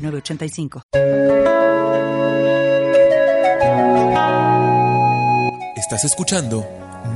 [0.00, 0.82] 906985.
[5.76, 6.64] Estás escuchando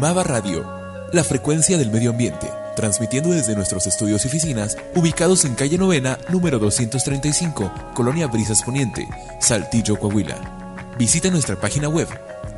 [0.01, 0.67] Mava Radio,
[1.13, 6.19] la frecuencia del medio ambiente, transmitiendo desde nuestros estudios y oficinas ubicados en calle Novena,
[6.29, 9.09] número 235, Colonia Brisas Poniente,
[9.41, 10.37] Saltillo, Coahuila.
[10.99, 12.09] Visita nuestra página web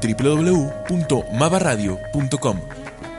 [0.01, 2.61] www.mavaradio.com.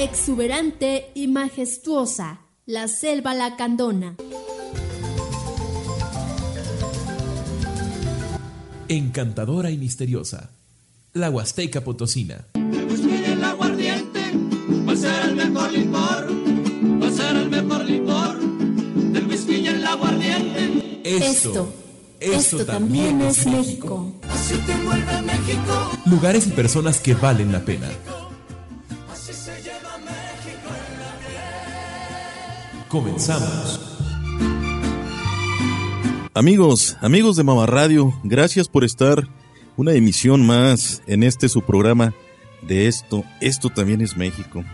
[0.00, 4.16] Exuberante y majestuosa, la selva lacandona.
[8.88, 10.52] Encantadora y misteriosa.
[11.12, 12.46] La Huasteca Potosina.
[12.54, 14.20] El whisky y el aguardiente
[14.88, 17.02] va a ser el mejor licor.
[17.02, 18.38] Va a ser el mejor licor.
[19.14, 21.00] El whisky y el aguardiente.
[21.04, 21.74] Esto,
[22.20, 24.14] esto también es México.
[24.30, 25.90] Así te vuelve México.
[26.06, 27.90] Lugares y personas que valen la pena.
[32.90, 33.80] Comenzamos.
[36.34, 39.28] Amigos, amigos de Mama Radio, gracias por estar
[39.76, 42.12] una emisión más en este su programa
[42.62, 43.22] de esto.
[43.40, 44.64] Esto también es México.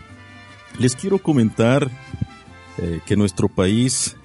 [0.78, 1.90] Les quiero comentar
[2.78, 4.16] eh, que nuestro país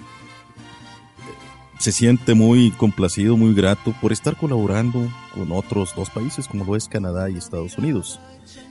[1.78, 6.78] se siente muy complacido, muy grato por estar colaborando con otros dos países como lo
[6.78, 8.22] es Canadá y Estados Unidos.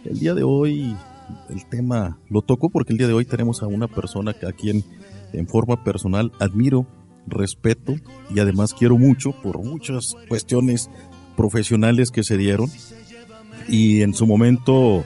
[0.06, 0.96] El día de hoy
[1.48, 4.84] el tema lo tocó porque el día de hoy tenemos a una persona a quien
[5.32, 6.86] en forma personal admiro,
[7.26, 7.94] respeto
[8.34, 10.90] y además quiero mucho por muchas cuestiones
[11.36, 12.68] profesionales que se dieron.
[13.68, 15.04] Y en su momento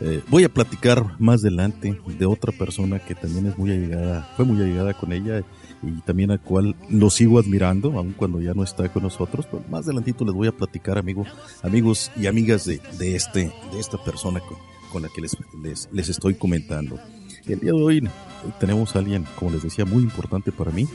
[0.00, 4.44] eh, voy a platicar más adelante de otra persona que también es muy allegada, fue
[4.44, 5.44] muy allegada con ella
[5.82, 9.62] y también a cual lo sigo admirando, aun cuando ya no está con nosotros, pero
[9.70, 11.24] más adelantito les voy a platicar, amigo,
[11.62, 14.56] amigos y amigas de, de este, de esta persona con,
[14.94, 17.00] con la que les, les, les estoy comentando.
[17.48, 20.86] El día de hoy, hoy tenemos a alguien, como les decía, muy importante para mí.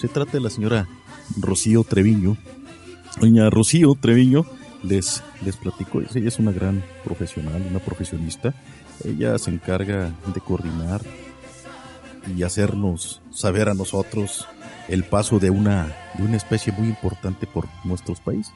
[0.00, 0.88] Se trata de la señora
[1.38, 2.36] Rocío Treviño.
[3.20, 4.44] Doña Rocío Treviño,
[4.82, 8.52] les, les platico, ella es una gran profesional, una profesionista.
[9.04, 11.00] Ella se encarga de coordinar
[12.36, 14.48] y hacernos saber a nosotros
[14.88, 18.52] el paso de una, de una especie muy importante por nuestros países.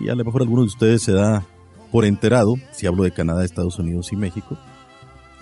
[0.00, 1.44] Y a lo mejor algunos de ustedes se da
[1.90, 4.58] por enterado, si hablo de Canadá, Estados Unidos y México.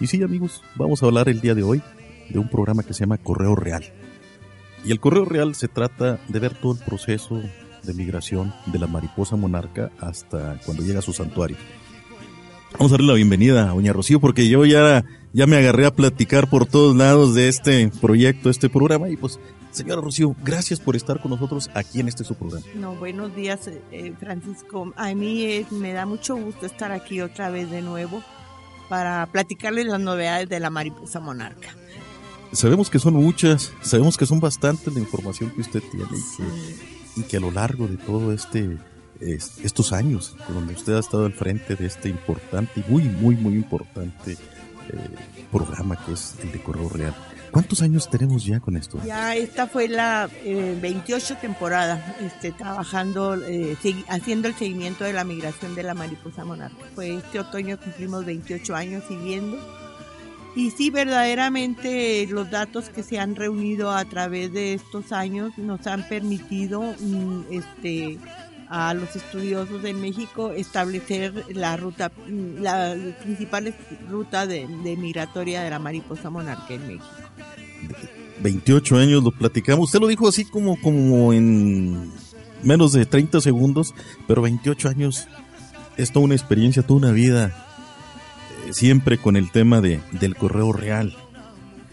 [0.01, 1.83] Y sí, amigos, vamos a hablar el día de hoy
[2.31, 3.85] de un programa que se llama Correo Real.
[4.85, 7.41] Y el Correo Real se trata de ver todo el proceso
[7.83, 11.57] de migración de la mariposa monarca hasta cuando llega a su santuario.
[12.73, 15.95] Vamos a darle la bienvenida a Doña Rocío porque yo ya, ya me agarré a
[15.95, 19.09] platicar por todos lados de este proyecto, este programa.
[19.09, 19.39] Y pues,
[19.71, 22.65] señora Rocío, gracias por estar con nosotros aquí en este su programa.
[22.75, 23.61] No, buenos días,
[23.93, 24.93] eh, Francisco.
[24.97, 28.23] A mí eh, me da mucho gusto estar aquí otra vez de nuevo
[28.89, 31.69] para platicarles las novedades de la mariposa monarca.
[32.53, 37.21] Sabemos que son muchas, sabemos que son bastante la información que usted tiene y que,
[37.21, 38.79] y que a lo largo de todo este
[39.21, 43.35] es- estos años, donde usted ha estado al frente de este importante y muy, muy,
[43.37, 44.39] muy importante
[44.89, 45.09] eh,
[45.51, 47.15] programa que es el de Correo Real.
[47.51, 49.01] ¿Cuántos años tenemos ya con esto?
[49.05, 53.77] Ya esta fue la eh, 28 temporada este, trabajando, eh,
[54.09, 56.77] haciendo el seguimiento de la migración de la mariposa monarca.
[56.95, 59.59] Fue este otoño cumplimos 28 años siguiendo.
[60.55, 65.87] Y sí, verdaderamente los datos que se han reunido a través de estos años nos
[65.87, 68.19] han permitido mm, este,
[68.71, 73.75] a los estudiosos en México establecer la ruta, la principal
[74.09, 77.07] ruta de, de migratoria de la mariposa monarca en México.
[78.43, 79.87] 28 años, lo platicamos.
[79.87, 82.11] Usted lo dijo así como, como en
[82.63, 83.95] menos de 30 segundos,
[84.27, 85.29] pero 28 años
[85.97, 87.67] es toda una experiencia, toda una vida,
[88.67, 91.17] eh, siempre con el tema de, del correo real.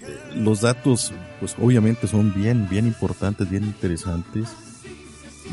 [0.02, 4.50] Eh, los datos, pues obviamente son bien, bien importantes, bien interesantes.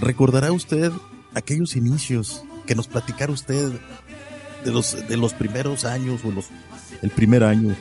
[0.00, 0.90] ¿Recordará usted
[1.34, 3.72] aquellos inicios que nos platicara usted
[4.64, 6.46] de los, de los primeros años o los,
[7.02, 7.74] el primer año?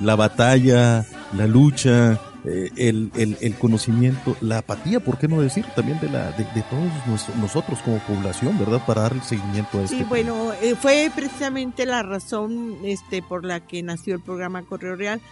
[0.00, 1.06] La batalla,
[1.36, 5.64] la lucha, eh, el, el, el, conocimiento, la apatía, ¿por qué no decir?
[5.74, 8.84] También de, la, de, de todos nosotros como población, ¿verdad?
[8.86, 9.96] Para darle seguimiento a este.
[9.96, 14.94] Sí, bueno, eh, fue precisamente la razón este, por la que nació el programa Correo
[14.94, 15.22] Real.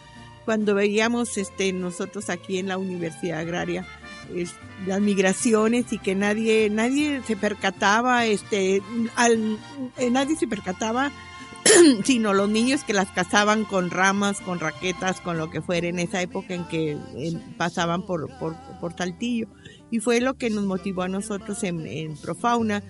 [0.46, 3.86] Cuando veíamos este, nosotros aquí en la Universidad Agraria
[4.86, 8.82] las migraciones y que nadie nadie se percataba, este,
[9.16, 9.58] al,
[9.98, 11.12] eh, nadie se percataba
[12.04, 15.98] sino los niños que las cazaban con ramas, con raquetas, con lo que fuera en
[15.98, 16.96] esa época en que
[17.56, 19.48] pasaban por, por, por, Saltillo.
[19.90, 22.82] Y fue lo que nos motivó a nosotros en, en Profauna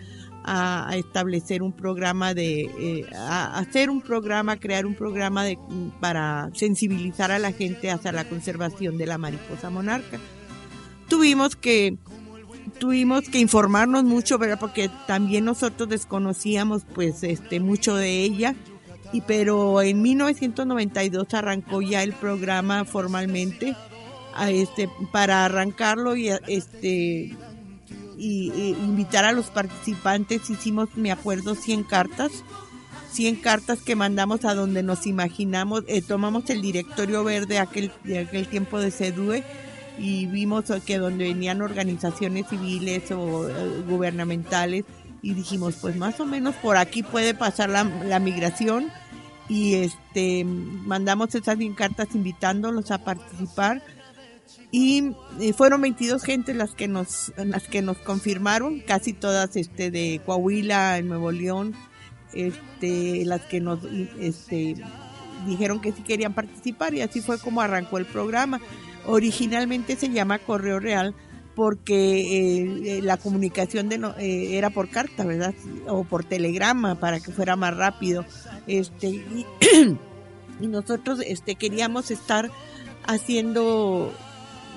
[0.45, 5.59] a, a, establecer un programa de, eh, a hacer un programa, crear un programa de,
[6.01, 10.19] para sensibilizar a la gente hacia la conservación de la mariposa monarca.
[11.13, 11.99] Tuvimos que
[12.79, 14.59] tuvimos que informarnos mucho, ¿verdad?
[14.59, 18.55] Porque también nosotros desconocíamos pues este mucho de ella.
[19.13, 23.77] Y pero en 1992 arrancó ya el programa formalmente
[24.35, 27.37] a este para arrancarlo y este
[28.17, 32.33] y, invitar a los participantes hicimos me acuerdo 100 cartas
[33.11, 38.21] 100 cartas que mandamos a donde nos imaginamos eh, tomamos el directorio verde aquel de
[38.21, 39.45] aquel tiempo de CEDUE
[39.99, 44.85] y vimos que donde venían organizaciones civiles o uh, gubernamentales
[45.21, 48.91] y dijimos pues más o menos por aquí puede pasar la, la migración
[49.49, 53.83] y este mandamos esas 100 cartas invitándolos a participar
[54.71, 59.91] y, y fueron 22 gentes las que nos las que nos confirmaron casi todas este
[59.91, 61.75] de Coahuila en Nuevo León
[62.33, 63.81] este las que nos
[64.19, 64.77] este
[65.47, 68.61] dijeron que sí querían participar y así fue como arrancó el programa
[69.07, 71.15] originalmente se llama correo real
[71.55, 75.55] porque eh, la comunicación de no, eh, era por carta, ¿verdad?
[75.87, 78.25] O por telegrama para que fuera más rápido.
[78.67, 79.47] Este y,
[80.67, 82.51] nosotros este queríamos estar
[83.07, 84.13] haciendo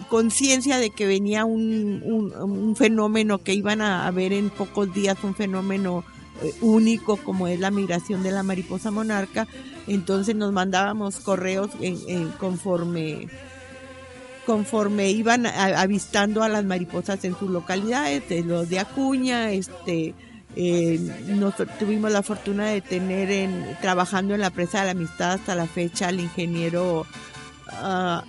[0.09, 5.35] conciencia de que venía un, fenómeno que iban a, a, ver en pocos días, un
[5.35, 6.03] fenómeno
[6.41, 9.47] eh, único como es la migración de la mariposa monarca.
[9.87, 13.29] Entonces nos mandábamos correos en, en conforme
[14.45, 20.13] conforme iban avistando a las mariposas en sus localidades, los de Acuña, este,
[20.55, 25.33] eh, nos tuvimos la fortuna de tener en, trabajando en la presa de la amistad
[25.33, 28.21] hasta la fecha al ingeniero uh,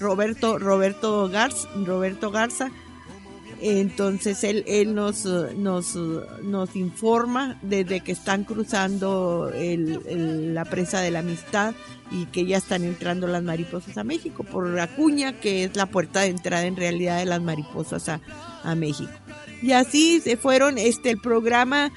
[0.00, 2.70] Roberto Roberto Garza, Roberto Garza
[3.62, 5.94] entonces él, él nos, nos,
[6.42, 11.74] nos informa desde que están cruzando el, la presa de la amistad
[12.10, 16.20] y que ya están entrando las mariposas a México por Acuña, que es la puerta
[16.20, 18.20] de entrada en realidad de las mariposas a,
[18.64, 19.12] a México.
[19.62, 21.92] Y así se fueron, este, el programa,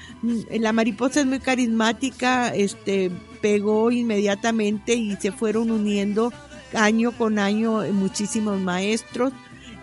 [0.50, 3.10] la mariposa es muy carismática, este,
[3.42, 6.32] pegó inmediatamente y se fueron uniendo
[6.74, 9.32] año con año muchísimos maestros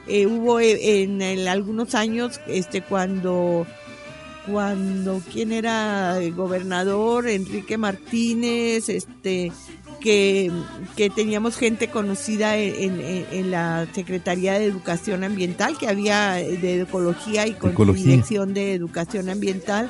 [0.07, 3.65] eh, hubo eh, en, en, algunos años este cuando
[4.45, 9.51] cuando quién era el gobernador Enrique Martínez este
[10.01, 10.51] que,
[10.97, 16.81] que teníamos gente conocida en, en, en, la Secretaría de Educación Ambiental que había de
[16.81, 18.03] ecología y con Ecología.
[18.03, 19.89] dirección de educación ambiental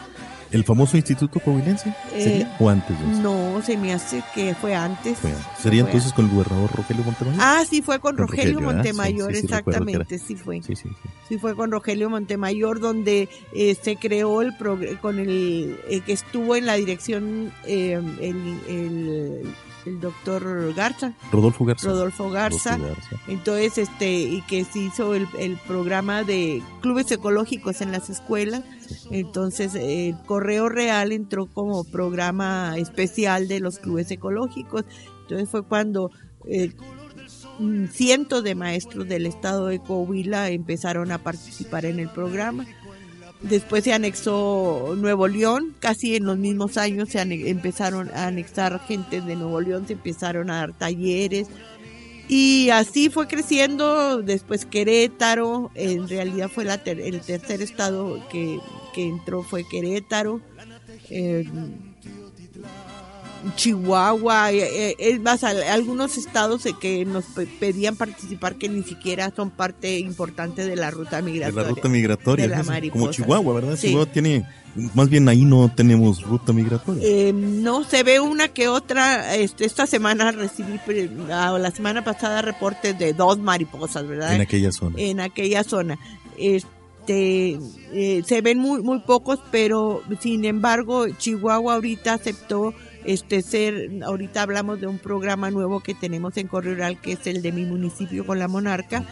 [0.54, 1.94] ¿El famoso Instituto Coahuilense?
[2.12, 2.46] ¿Sería?
[2.46, 3.22] Eh, ¿O antes de eso?
[3.22, 5.32] no se me hace que fue antes Fue-
[5.62, 7.40] ¿Sería Fue entonces con el gobernador Rogelio Montemayor?
[7.44, 8.62] ah sí fue con Con Rogelio.
[8.62, 10.90] Montemayor Sí, sí, exactamente sí fue Sí, sí,
[11.28, 11.38] sí.
[11.40, 14.56] Fue con Rogelio Montemayor, donde eh, se creó el
[15.02, 19.42] con el eh, que estuvo en la dirección eh, el, el,
[19.86, 21.88] el doctor Garza, Rodolfo Garza.
[21.88, 22.78] Rodolfo Garza.
[22.78, 23.24] Rodolfo Garza.
[23.28, 28.64] Entonces, este, y que se hizo el, el programa de clubes ecológicos en las escuelas.
[29.12, 34.86] Entonces, el Correo Real entró como programa especial de los clubes ecológicos.
[35.24, 36.12] Entonces, fue cuando
[36.48, 36.74] eh,
[37.92, 42.66] cientos de maestros del estado de Coahuila empezaron a participar en el programa.
[43.44, 49.20] Después se anexó Nuevo León, casi en los mismos años se empezaron a anexar gente
[49.20, 51.48] de Nuevo León, se empezaron a dar talleres,
[52.30, 58.60] y así fue creciendo, después Querétaro, en realidad fue la ter- el tercer estado que,
[58.96, 60.40] que entró fue Querétaro.
[61.10, 61.46] Eh,
[63.56, 69.50] Chihuahua, eh, eh, más, algunos estados que nos pe- pedían participar que ni siquiera son
[69.50, 71.62] parte importante de la ruta De migratoria.
[71.64, 72.48] la ruta migratoria.
[72.48, 72.90] de la.
[72.92, 73.12] Como.
[73.12, 73.76] Chihuahua, ¿verdad?
[73.76, 73.88] Sí.
[73.88, 74.46] Chihuahua tiene,
[74.94, 77.04] más bien ahí no tenemos ruta migratoria.
[77.06, 79.36] Eh, no se ve una que otra.
[79.36, 80.80] Este, esta semana recibí,
[81.32, 84.34] ah, la semana pasada, reportes de dos mariposas, ¿verdad?
[84.36, 84.96] en aquella zona.
[85.00, 85.98] en aquella zona.
[86.38, 87.60] Este,
[87.94, 92.74] eh, se ven muy, muy pocos, pero sin embargo, Chihuahua ahorita aceptó
[93.06, 97.28] este ser, ahorita hablamos de un programa nuevo que tenemos en Correo Rural, que es
[97.28, 99.06] el de mi municipio con la monarca.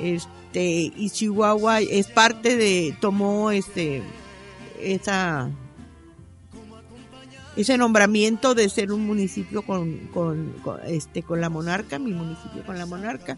[0.00, 4.02] Este, y Chihuahua es parte de, tomó este,
[4.80, 5.50] esa,
[7.56, 12.64] ese nombramiento de ser un municipio con, con, con, este, con la monarca, mi municipio
[12.64, 13.36] con la monarca.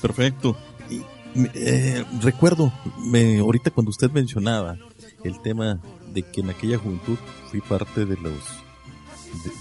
[0.00, 0.56] Perfecto.
[0.90, 1.02] Y,
[1.54, 2.72] eh, recuerdo,
[3.06, 4.76] me, ahorita cuando usted mencionaba
[5.24, 5.78] el tema
[6.12, 7.16] de que en aquella juventud
[7.50, 8.34] fui parte de los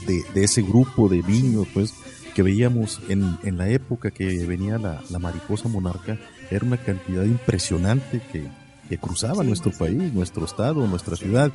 [0.05, 1.93] de, de- de ese grupo de niños, pues,
[2.35, 6.17] que veíamos en, en la época que venía la, la mariposa monarca,
[6.49, 8.47] era una cantidad impresionante que,
[8.89, 11.51] que cruzaba nuestro país, nuestro estado, nuestra ciudad,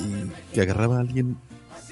[0.00, 1.36] y que agarraba a alguien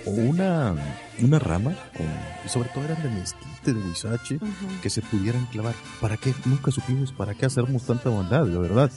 [0.07, 0.75] o una,
[1.21, 2.07] una rama, con,
[2.45, 4.39] y sobre todo eran de mezquite, de huizache,
[4.83, 5.75] que se pudieran clavar.
[6.01, 6.33] ¿Para qué?
[6.47, 8.91] Nunca supimos para qué hacernos tanta bondad, la verdad.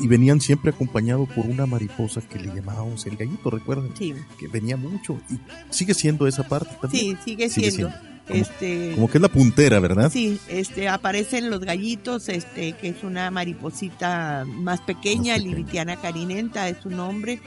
[0.00, 4.48] Y venían siempre acompañados por una mariposa que le llamábamos el gallito, recuerden, Sí, que
[4.48, 5.38] venía mucho y
[5.70, 7.16] sigue siendo esa parte también.
[7.16, 7.94] sí, sigue Sigue siendo.
[8.26, 10.10] Como- este, Como que es la puntera, ¿verdad?
[10.10, 15.38] Sí, este, aparecen los gallitos, este, que es una mariposita más pequeña, Más pequeña.
[15.38, 17.40] Livitiana carinenta, es su nombre,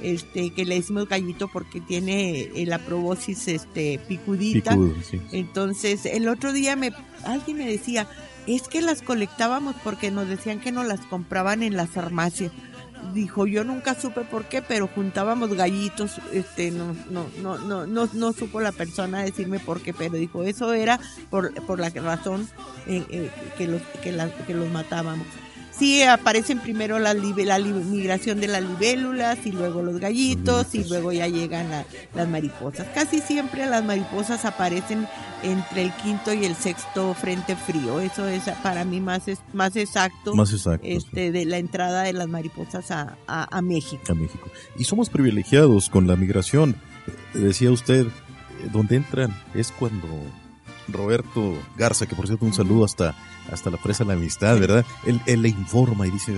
[0.00, 4.70] este, que le decimos gallito porque tiene eh, la probosis, este, picudita.
[4.72, 5.20] Picudo, sí.
[5.32, 6.92] Entonces, el otro día me,
[7.24, 8.06] alguien me decía,
[8.56, 12.52] es que las colectábamos porque nos decían que nos las compraban en las farmacias.
[13.14, 18.08] Dijo, yo nunca supe por qué, pero juntábamos gallitos, este, no, no, no, no, no,
[18.12, 20.98] no supo la persona decirme por qué, pero dijo, eso era
[21.30, 22.48] por, por la razón
[22.86, 25.26] eh, eh, que los, que, la- que los matábamos.
[25.78, 31.12] Sí, aparecen primero la, la migración de las libélulas y luego los gallitos y luego
[31.12, 32.86] ya llegan la- las mariposas.
[32.94, 35.06] Casi siempre las mariposas aparecen
[35.44, 38.00] entre el quinto y el sexto frente frío.
[38.00, 40.84] Eso es para mí más, es, más exacto Más exacto.
[40.84, 40.94] sí.
[40.94, 44.02] este, de la entrada de las mariposas a, a- a México.
[44.08, 44.50] a México.
[44.76, 46.74] Y somos privilegiados con la migración.
[47.34, 48.10] Eh, Decía usted, eh,
[48.72, 50.08] donde entran es cuando
[50.88, 53.14] Roberto Garza, que por cierto un saludo hasta,
[53.50, 54.84] hasta la presa de la amistad, ¿verdad?
[55.06, 56.34] Él, él le informa y dice,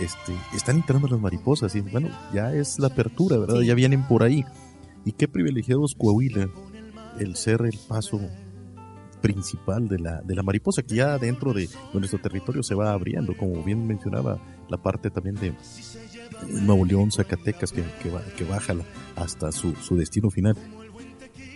[0.00, 3.60] este, están entrando las mariposas y bueno, ya es la apertura, ¿verdad?
[3.60, 4.44] Ya vienen por ahí.
[5.04, 6.48] Y qué privilegiados Coahuila,
[7.18, 8.20] el ser el paso
[9.22, 13.36] principal de la, de la mariposa, que ya dentro de, nuestro territorio se va abriendo,
[13.36, 14.38] como bien mencionaba
[14.68, 15.54] la parte también de
[16.48, 18.74] Nuevo León, Zacatecas, que, que, que baja
[19.14, 20.56] hasta su, su destino final.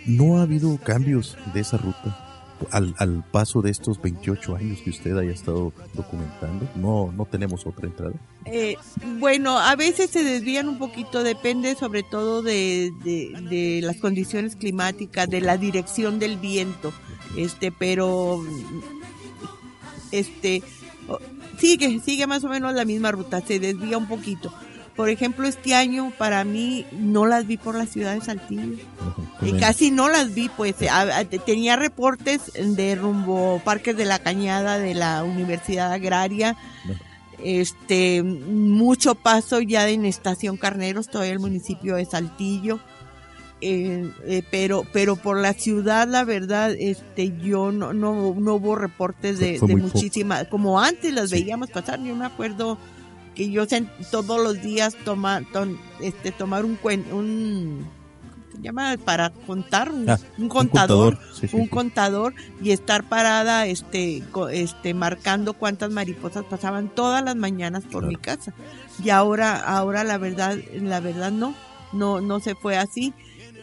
[0.07, 2.30] ¿No ha habido cambios de esa ruta
[2.71, 6.67] al, al paso de estos 28 años que usted haya estado documentando?
[6.75, 8.13] No, no tenemos otra entrada.
[8.45, 8.75] Eh,
[9.19, 14.55] bueno, a veces se desvían un poquito, depende sobre todo de, de, de las condiciones
[14.55, 16.93] climáticas, de la dirección del viento,
[17.35, 18.43] este, pero
[20.11, 20.63] este
[21.57, 24.53] sigue, sigue más o menos la misma ruta, se desvía un poquito.
[25.01, 28.77] Por ejemplo, este año para mí no las vi por la ciudad de Saltillo.
[29.41, 34.19] Eh, casi no las vi, pues a- a- tenía reportes de rumbo Parques de la
[34.19, 36.55] Cañada de la Universidad Agraria,
[37.43, 42.79] este mucho paso ya en Estación Carneros, todavía el municipio de Saltillo,
[43.61, 48.75] eh, eh, pero pero por la ciudad la verdad este yo no no, no hubo
[48.75, 51.37] reportes de, de muchísimas como antes las Sí.
[51.41, 52.77] veíamos pasar yo me acuerdo
[53.35, 53.65] que yo
[54.11, 57.87] todos los días toma, ton- este tomar un cuen, un
[58.31, 61.69] ¿cómo se llama para contar un, Ah, un contador sí, sí, un sí.
[61.69, 64.21] contador y estar parada este
[64.51, 68.07] este marcando cuántas mariposas pasaban todas las mañanas por Claro.
[68.07, 68.53] mi casa
[69.03, 71.55] y ahora ahora la verdad la verdad no
[71.93, 73.13] no no se fue así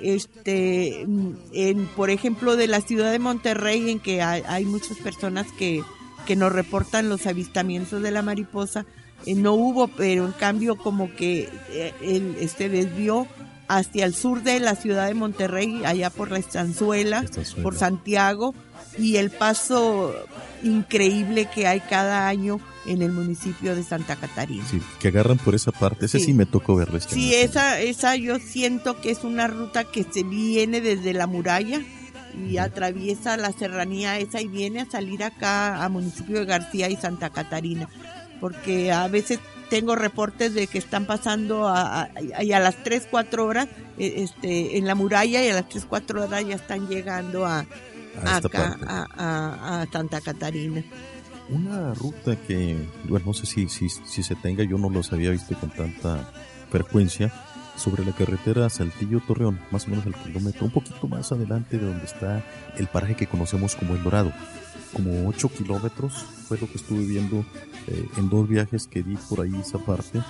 [0.00, 4.96] este mm, en por ejemplo de la ciudad de Monterrey en que hay, hay muchas
[4.98, 5.82] personas que
[6.26, 8.84] que nos reportan los avistamientos de la mariposa
[9.26, 13.26] eh, no hubo pero en cambio como que eh, el, este desvió
[13.68, 17.24] hacia el sur de la ciudad de Monterrey allá por la estanzuela
[17.62, 18.54] por Santiago
[18.96, 20.14] y el paso
[20.62, 24.64] increíble que hay cada año en el municipio de Santa Catarina.
[24.68, 26.06] Sí, que agarran por esa parte.
[26.06, 26.34] Ese sí, Sí.
[26.34, 27.44] me tocó verlo este Sí, año.
[27.44, 31.80] esa, esa yo siento que es una ruta que se viene desde la muralla
[32.48, 36.96] y atraviesa la serranía esa y viene a salir acá a municipio de García y
[36.96, 37.88] Santa Catarina.
[38.40, 39.40] Porque a veces
[39.70, 42.10] tengo reportes de que están pasando a, a,
[42.54, 43.68] a las 3, 4 horas
[43.98, 47.66] eh, este, en la muralla y a las 3, 4 horas ya están llegando a,
[48.24, 50.82] acá, a Santa Catarina.
[51.50, 55.30] Una ruta que, bueno, no sé si, si, si se tenga, yo no los había
[55.30, 56.30] visto con tanta
[56.70, 57.32] frecuencia,
[57.78, 62.04] sobre la carretera Saltillo-Torreón, más o menos al kilómetro, un poquito más adelante de donde
[62.04, 62.44] está
[62.76, 64.32] el paraje que conocemos como El Dorado.
[64.92, 66.14] Como 8 kilómetros
[66.48, 67.44] fue lo que estuve viendo
[67.90, 70.20] eh, en dos viajes que di por ahí esa parte.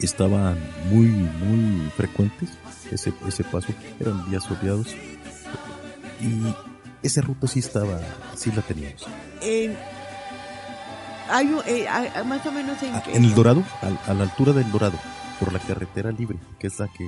[0.00, 0.58] Estaban
[0.90, 2.50] muy, muy frecuentes
[2.92, 4.88] ese, ese paso, eran días soleados.
[6.20, 6.54] Y
[7.02, 7.98] esa ruta sí estaba,
[8.36, 9.06] sí la teníamos.
[9.40, 9.76] En-
[11.30, 14.14] hay, un- eh, hay- hay más o menos en, Ah, En el Dorado, al- a,
[14.14, 14.98] la altura del Dorado,
[15.40, 17.04] por la carretera libre, que es la que...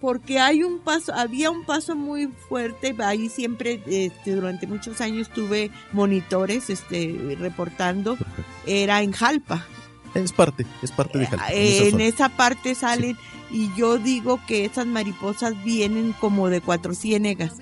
[0.00, 5.28] porque hay un paso, había un paso muy fuerte, ahí siempre este, durante muchos años
[5.30, 8.16] tuve monitores este, reportando,
[8.66, 9.66] era en Jalpa.
[10.14, 11.52] Es parte, es parte de Jalpa.
[11.52, 13.16] en esa Eh, en esa parte salen
[13.50, 17.52] y yo digo que esas mariposas vienen como de cuatro ciénegas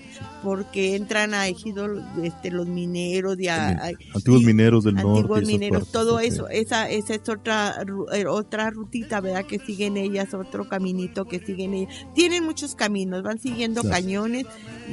[0.42, 1.86] porque entran a ejido
[2.22, 5.08] este, los mineros a, a- Antiguos y- mineros del norte.
[5.20, 7.74] antiguos esas mineros, partes, todo eso, esa, esa es otra
[8.12, 9.46] eh, otra rutita, ¿verdad?
[9.46, 11.94] Que siguen ellas, otro caminito que siguen ellas.
[12.14, 14.44] Tienen muchos caminos, van siguiendo cañones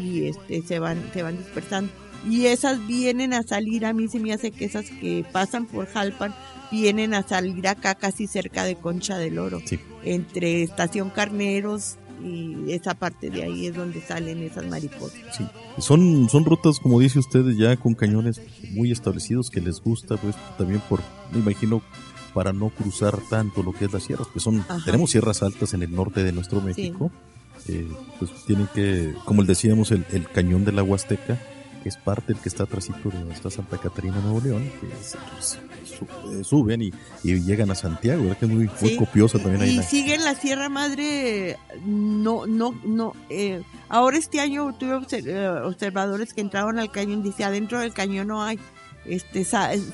[0.02, 1.92] y este se van se van dispersando.
[2.30, 5.88] Y esas vienen a salir, a mí se me hace que esas que pasan por
[5.88, 6.34] Jalpan
[6.72, 9.80] vienen a salir acá casi cerca de Concha del Oro, Sí.
[10.04, 15.20] entre Estación Carneros y esa parte de ahí es donde salen esas mariposas.
[15.36, 15.46] Sí.
[15.80, 18.40] Son, son rutas, como dice ustedes, ya con cañones
[18.74, 21.02] muy establecidos que les gusta, pues también por,
[21.34, 21.82] me imagino,
[22.36, 24.80] para no cruzar tanto lo que es la sierra, pues son, Ajá.
[24.86, 27.12] tenemos sierras altas en el norte de nuestro México,
[27.68, 27.88] eh,
[28.20, 31.38] pues tienen que, como decíamos, el, el cañón de la Huasteca,
[31.84, 34.88] que es parte del que está atrásito de donde está Santa Catarina, Nuevo León, que
[34.88, 35.60] es- pues,
[36.32, 36.92] eh, suben y,
[37.24, 38.38] y llegan a Santiago, ¿verdad?
[38.38, 39.72] Que es muy, copiosa también ahí.
[39.72, 45.48] y la- siguen la Sierra Madre no no no eh, ahora este año tuve eh,
[45.64, 48.60] observadores que entraron al cañón dice adentro del cañón no hay
[49.06, 49.44] este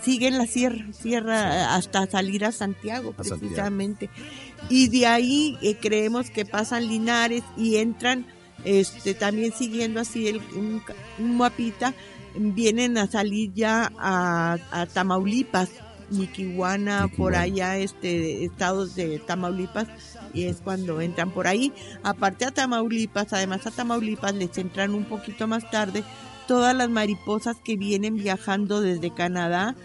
[0.03, 3.39] siguen la sierra sierra hasta salir a Santiago A Santiago.
[3.39, 4.09] precisamente
[4.69, 8.25] y de ahí eh, creemos que pasan Linares y entran
[8.65, 10.81] este también siguiendo así el, un,
[11.19, 11.93] un mapita
[12.35, 15.69] vienen a salir ya a, a Tamaulipas
[16.09, 19.87] Niquihuana, por allá este estados de Tamaulipas
[20.33, 21.73] y es cuando entran por ahí.
[22.03, 26.03] Aparte a Tamaulipas además a Tamaulipas les entran un poquito más tarde
[26.47, 29.75] todas las mariposas que vienen viajando desde Canadá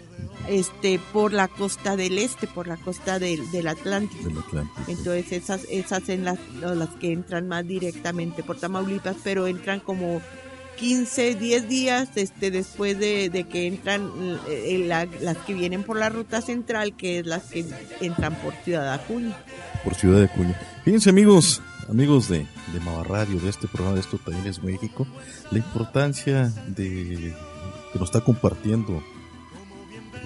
[0.49, 4.81] este por la costa del este por la costa del, del Atlántico del Atlántico.
[4.87, 10.21] entonces esas esas en las, las que entran más directamente por Tamaulipas, pero entran como
[10.77, 14.09] 15, 10 días este después de, de que entran
[14.49, 17.63] eh, la- las que vienen por la ruta central, que es las que
[18.01, 19.37] entran por Ciudad Acuña.
[19.83, 20.59] por Ciudad de Acuña.
[20.83, 22.39] Fíjense amigos, amigos de,
[22.71, 25.07] de Mava de este programa de Esto también es México,
[25.51, 27.33] la importancia de
[27.91, 29.03] que nos está compartiendo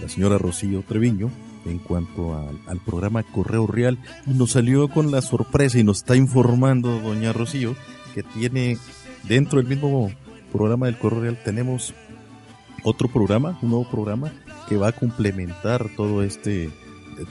[0.01, 1.31] la señora Rocío Treviño
[1.65, 3.97] en cuanto al programa Correo Real.
[4.25, 7.75] Y nos salió con la sorpresa y nos está informando doña Rocío
[8.13, 8.77] que tiene
[9.23, 10.11] dentro del mismo
[10.51, 11.93] programa del Correo Real tenemos
[12.83, 14.31] otro programa, un nuevo programa
[14.69, 16.69] que va a complementar todo este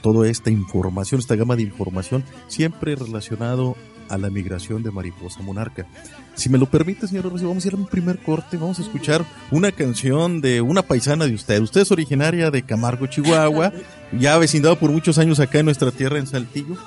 [0.01, 3.75] toda esta información, esta gama de información, siempre relacionado
[4.09, 5.85] a la migración de mariposa monarca.
[6.35, 8.81] Si me lo permite, señor Rocío, vamos a ir a un primer corte, vamos a
[8.81, 11.61] escuchar una canción de una paisana de usted.
[11.61, 13.71] Usted es originaria de Camargo, Chihuahua,
[14.17, 16.77] ya vecindado por muchos años acá en nuestra tierra, en Saltillo.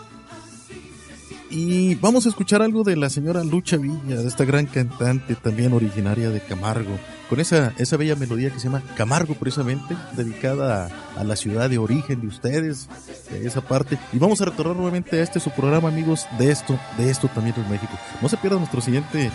[1.51, 5.73] Y vamos a escuchar algo de la señora Lucha Villa, de esta gran cantante también
[5.73, 6.97] originaria de Camargo,
[7.29, 10.87] con esa, esa bella melodía que se llama Camargo precisamente, dedicada
[11.17, 12.89] a, a la ciudad de origen de ustedes,
[13.31, 13.99] de esa parte.
[14.13, 17.57] Y vamos a retornar nuevamente a este su programa, amigos, de esto, de esto también
[17.59, 17.93] es México.
[18.23, 19.33] No se pierdan nuestro siguiente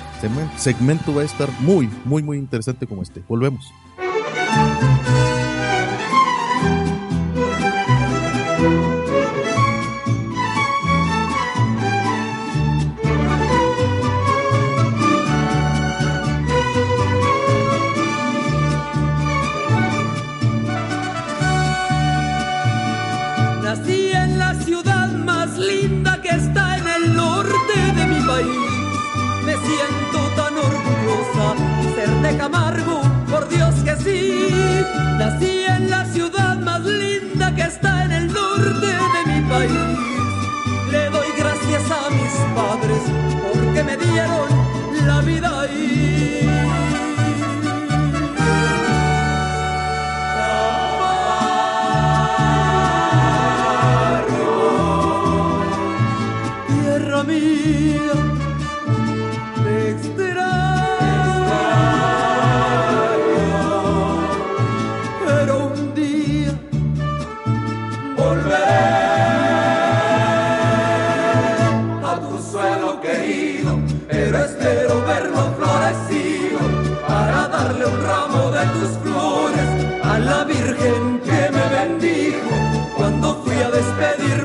[0.58, 3.24] segmento va a estar muy, muy, muy interesante como este.
[3.28, 3.74] Volvemos.
[35.20, 39.72] Nací en la ciudad más linda que está en el norte de mi país.
[40.92, 43.02] Le doy gracias a mis padres
[43.44, 44.50] porque me dieron
[45.06, 46.55] la vida ahí.
[79.04, 79.70] Flores
[80.04, 82.56] a la Virgen que me bendijo
[82.96, 84.45] cuando fui a despedirme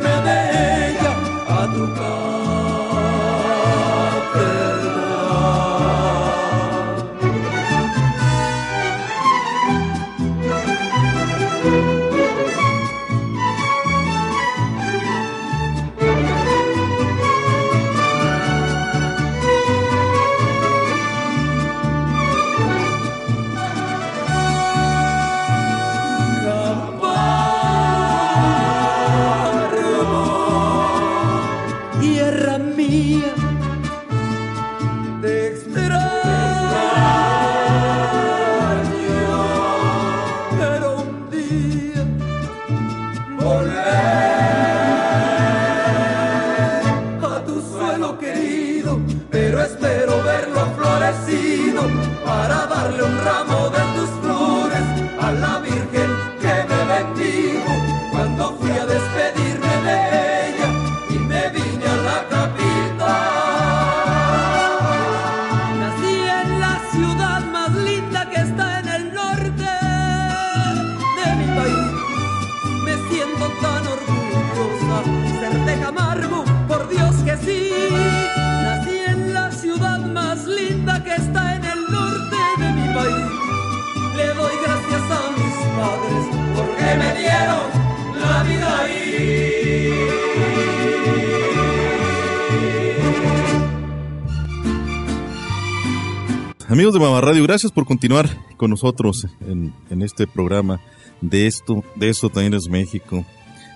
[96.90, 100.81] Amigos de Mamá Radio, gracias por continuar con nosotros en, en, este programa
[101.20, 103.24] de esto, de esto también es México.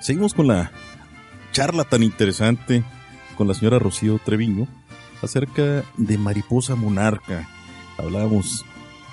[0.01, 0.73] Seguimos con la
[1.53, 2.83] charla tan interesante
[3.37, 4.67] con la señora Rocío Treviño
[5.23, 7.49] acerca de Mariposa Monarca.
[7.99, 8.65] Hablábamos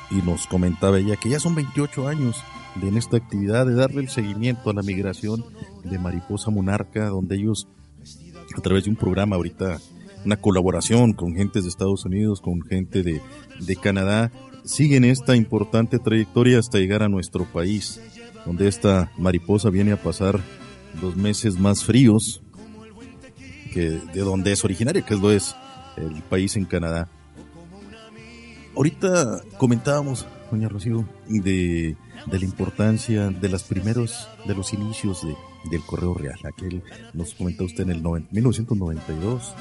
[0.09, 2.43] y nos comentaba ella que ya son 28 años
[2.81, 5.45] de en esta actividad de darle el seguimiento a la migración
[5.83, 7.67] de Mariposa Monarca, donde ellos
[8.57, 9.77] a través de un programa ahorita
[10.25, 13.21] una colaboración con gentes de Estados Unidos, con gente de,
[13.59, 14.31] de Canadá,
[14.63, 18.01] siguen esta importante trayectoria hasta llegar a nuestro país,
[18.45, 20.39] donde esta mariposa viene a pasar
[21.01, 22.41] los meses más fríos
[23.73, 25.55] que de donde es originaria, que es lo es
[25.97, 27.09] el país en Canadá.
[28.75, 35.35] Ahorita comentábamos, doña Rocío, de, de la importancia de los primeros, de los inicios de,
[35.65, 36.39] del Correo Real.
[36.43, 39.53] Aquel nos comentó usted en el 1992,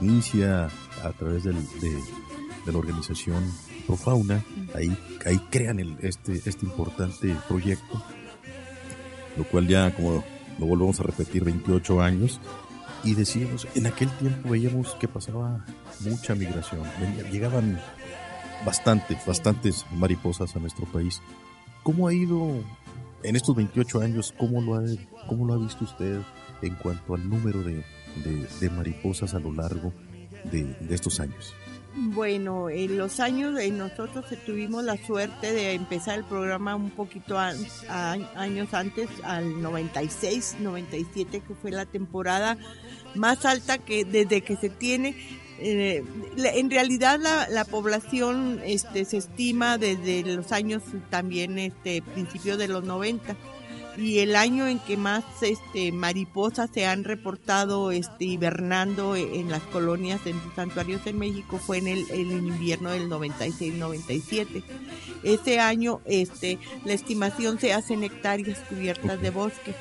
[0.00, 0.66] inicia
[1.02, 3.44] a través del, de, la organización
[3.86, 8.02] Profauna, ahí, ahí crean este, este importante proyecto,
[9.36, 10.24] lo cual ya, como
[10.58, 12.40] lo volvemos a repetir, 28 años,
[13.04, 15.64] y decíamos, en aquel tiempo veíamos que pasaba
[16.00, 16.82] mucha migración,
[17.32, 17.80] llegaban
[18.64, 21.20] bastantes, bastantes mariposas a nuestro país.
[21.82, 22.62] ¿Cómo ha ido
[23.22, 24.82] en estos 28 años, ¿cómo lo ha,
[25.28, 26.20] cómo lo ha visto usted
[26.62, 27.82] en cuanto al número de,
[28.60, 29.92] de, mariposas a lo largo
[30.44, 31.54] de, de, estos años?
[31.94, 37.38] Bueno, en los años eh, nosotros tuvimos la suerte de empezar el programa un poquito
[37.38, 37.52] a,
[38.34, 42.56] años antes, al 96, 97, que fue la temporada
[43.14, 45.14] más alta que desde que se tiene
[45.62, 46.04] eh,
[46.36, 52.68] en realidad la, la, población este, se estima desde los años también este principio de
[52.68, 53.36] los 90
[53.96, 59.62] y el año en que más este mariposas se han reportado este hibernando en las
[59.64, 64.62] colonias en santuarios en México fue en el, el invierno del 96-97
[65.22, 69.74] ese año este la estimación se hace en hectáreas cubiertas de bosque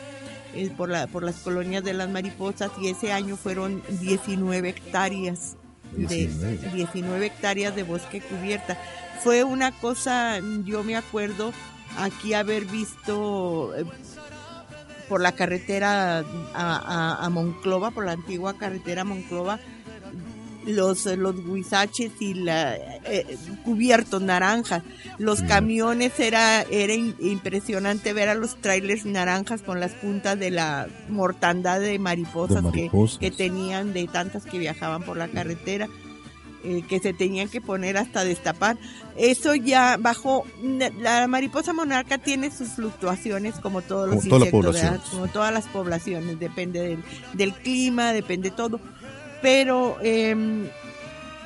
[0.54, 5.56] eh, por, la, por las colonias de las mariposas y ese año fueron 19 hectáreas
[5.92, 6.28] de
[6.74, 8.78] 19 hectáreas de bosque cubierta.
[9.24, 11.54] Fue una cosa, yo me acuerdo
[11.98, 13.86] aquí haber visto eh,
[15.10, 16.24] por la carretera a,
[16.54, 19.60] a, a, Monclova, por la antigua carretera Monclova,
[20.66, 24.84] los, los guisaches y la eh, cubiertos naranjas.
[25.18, 30.88] Los camiones era, era impresionante ver a los trailers naranjas con las puntas de la
[31.10, 33.20] mortandad de mariposas, De mariposas.
[33.20, 35.88] Que, que, tenían de tantas que viajaban por la carretera.
[36.64, 38.78] Eh, que se tenían que poner hasta destapar.
[39.18, 40.46] Eso ya bajó.
[41.00, 46.40] La mariposa monarca tiene sus fluctuaciones como todos los como insectos, como todas las poblaciones.
[46.40, 48.80] Depende del, del clima, depende todo
[49.42, 50.36] pero eh,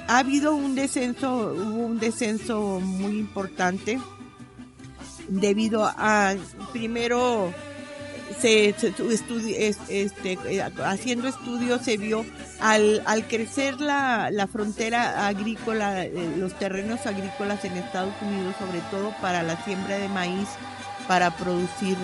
[0.08, 4.00] ha habido un descenso, hubo un descenso muy importante
[5.28, 6.36] debido a,
[6.72, 7.52] primero,
[8.40, 12.26] se, este, eh, haciendo estudios se vio
[12.60, 18.82] al, al crecer la, la frontera agrícola, eh, los terrenos agrícolas en Estados Unidos, sobre
[18.92, 20.48] todo para la siembra de maíz,
[21.08, 21.98] para producir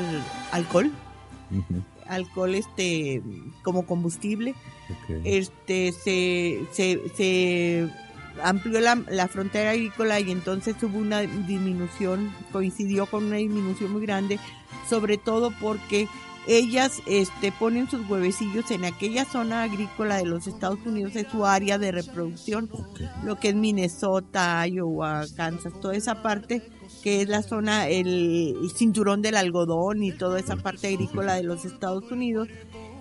[0.51, 0.91] alcohol,
[2.07, 3.21] alcohol este
[3.63, 4.53] como combustible,
[5.23, 7.89] este se, se, se
[8.43, 14.01] amplió la, la, frontera agrícola y entonces hubo una disminución, coincidió con una disminución muy
[14.01, 14.39] grande,
[14.89, 16.07] sobre todo porque
[16.47, 21.45] ellas este, ponen sus huevecillos en aquella zona agrícola de los Estados Unidos, es su
[21.45, 22.69] área de reproducción,
[23.23, 26.63] lo que es Minnesota, Iowa, Kansas, toda esa parte
[27.03, 31.65] que es la zona, el, cinturón del algodón y toda esa parte agrícola de los
[31.65, 32.47] Estados Unidos,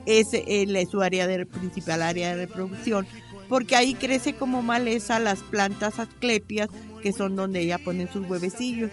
[0.07, 3.07] es, es su área de principal área de reproducción
[3.51, 6.69] porque ahí crece como maleza las plantas asclepias,
[7.03, 8.93] que son donde ella pone sus huevecillos.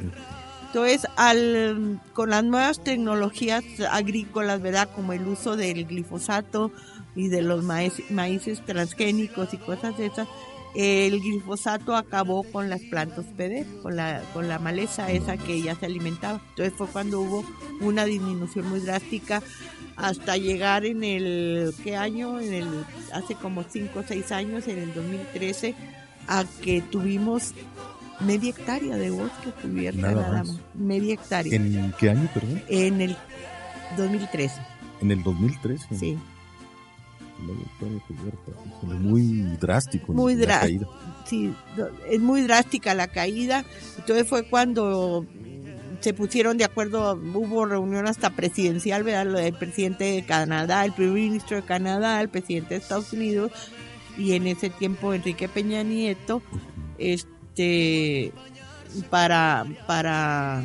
[0.66, 4.90] Entonces, al, con las nuevas tecnologías agrícolas, ¿verdad?
[4.96, 6.72] Como el uso del glifosato
[7.16, 10.28] y de los maíces transgénicos y cosas de esas,
[10.74, 15.76] el glifosato acabó con las plantas PD, con la, con la maleza esa que ella
[15.76, 16.42] se alimentaba.
[16.50, 17.46] Entonces fue cuando hubo
[17.80, 19.44] una disminución muy drástica
[19.98, 22.40] hasta llegar en el, ¿qué año?
[22.40, 25.76] En el, hace como 5 o 6 años, en el 2013,
[26.28, 27.54] a que tuvimos
[28.20, 30.60] media hectárea de bosque cubierta nada, más.
[30.76, 31.54] Media hectárea.
[31.54, 32.64] ¿En qué año, perdón?
[32.70, 33.18] En el
[33.98, 34.56] 2013.
[35.02, 35.96] ¿En el 2013?
[35.96, 36.18] Sí.
[38.82, 40.14] Muy drástico.
[40.14, 40.92] Muy drástico.
[41.26, 41.54] Sí,
[42.10, 43.64] es muy drástica la caída.
[43.98, 45.26] Entonces fue cuando
[46.00, 49.46] se pusieron de acuerdo, hubo reunión hasta presidencial, ¿verdad?
[49.46, 53.52] El presidente de Canadá, el primer ministro de Canadá, el presidente de Estados Unidos
[54.18, 56.42] y en ese tiempo Enrique Peña Nieto,
[56.98, 58.32] este,
[59.10, 60.64] para, para,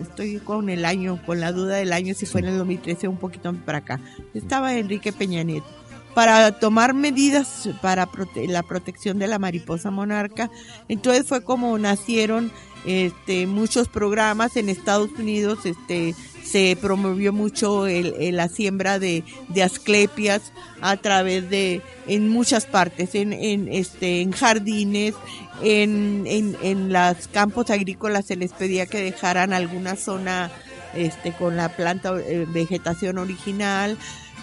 [0.00, 3.18] estoy con el año, con la duda del año, si fue en el 2013 un
[3.18, 4.00] poquito para acá.
[4.34, 5.81] Estaba Enrique Peña Nieto
[6.14, 8.08] para tomar medidas para
[8.48, 10.50] la protección de la mariposa monarca.
[10.88, 12.52] Entonces fue como nacieron
[12.84, 19.24] este, muchos programas en Estados Unidos, este, se promovió mucho el, la siembra de,
[19.62, 23.32] asclepias a través de, en muchas partes, en,
[23.68, 25.14] este, en jardines,
[25.62, 30.50] en los campos agrícolas se les pedía que dejaran alguna zona
[30.94, 33.96] este, con la planta, eh, vegetación original,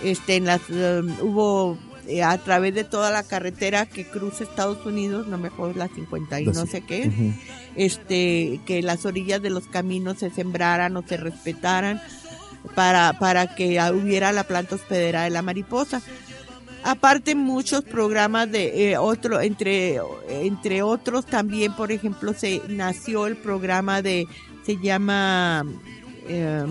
[0.04, 4.86] este, en las, um, hubo eh, a través de toda la carretera que cruza Estados
[4.86, 7.12] Unidos, no me acuerdo la 50 y no sé qué,
[7.76, 12.02] este, que las orillas de los caminos se sembraran o se respetaran
[12.76, 16.02] para, para que hubiera la planta hospedera de la mariposa.
[16.84, 23.36] Aparte muchos programas de eh, otro, entre, entre otros también, por ejemplo, se nació el
[23.36, 24.28] programa de,
[24.66, 25.66] se llama
[26.28, 26.64] eh,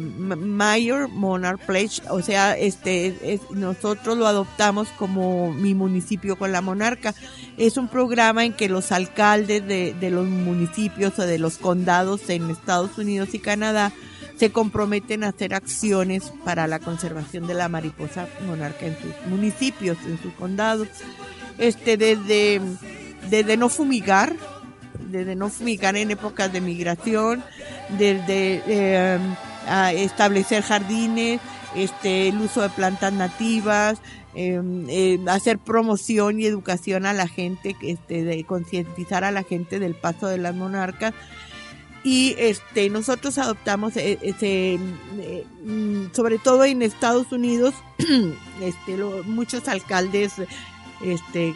[0.00, 7.14] Mayor Monarch Pledge, o sea, este, nosotros lo adoptamos como mi municipio con la monarca.
[7.56, 12.30] Es un programa en que los alcaldes de, de los municipios o de los condados
[12.30, 13.92] en Estados Unidos y Canadá
[14.38, 19.98] se comprometen a hacer acciones para la conservación de la mariposa monarca en sus municipios,
[20.06, 20.88] en sus condados.
[21.58, 22.60] Este, desde,
[23.30, 24.34] desde no fumigar,
[24.98, 27.42] desde no fumigar en épocas de migración,
[27.98, 29.18] desde eh,
[29.94, 31.40] establecer jardines,
[31.74, 33.98] este, el uso de plantas nativas,
[34.34, 39.94] em, eh, hacer promoción y educación a la gente, este, concientizar a la gente del
[39.94, 41.14] paso de las monarcas.
[42.04, 44.78] Y este, nosotros adoptamos ese,
[45.64, 47.74] mm, sobre todo en Estados Unidos,
[48.60, 50.32] este, muchos alcaldes
[51.04, 51.54] este,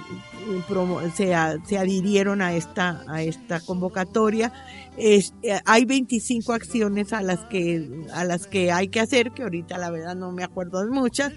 [1.15, 4.53] se, se adhirieron a esta, a esta convocatoria.
[4.97, 9.43] Es, eh, hay 25 acciones a las que, a las que hay que hacer, que
[9.43, 11.33] ahorita la verdad no me acuerdo de muchas,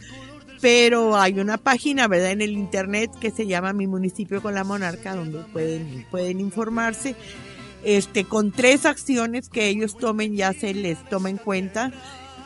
[0.62, 4.64] pero hay una página, ¿verdad?, en el internet que se llama Mi Municipio con la
[4.64, 7.16] Monarca, donde pueden, pueden informarse.
[7.84, 11.94] Este, con tres acciones que ellos tomen ya se les toma en cuenta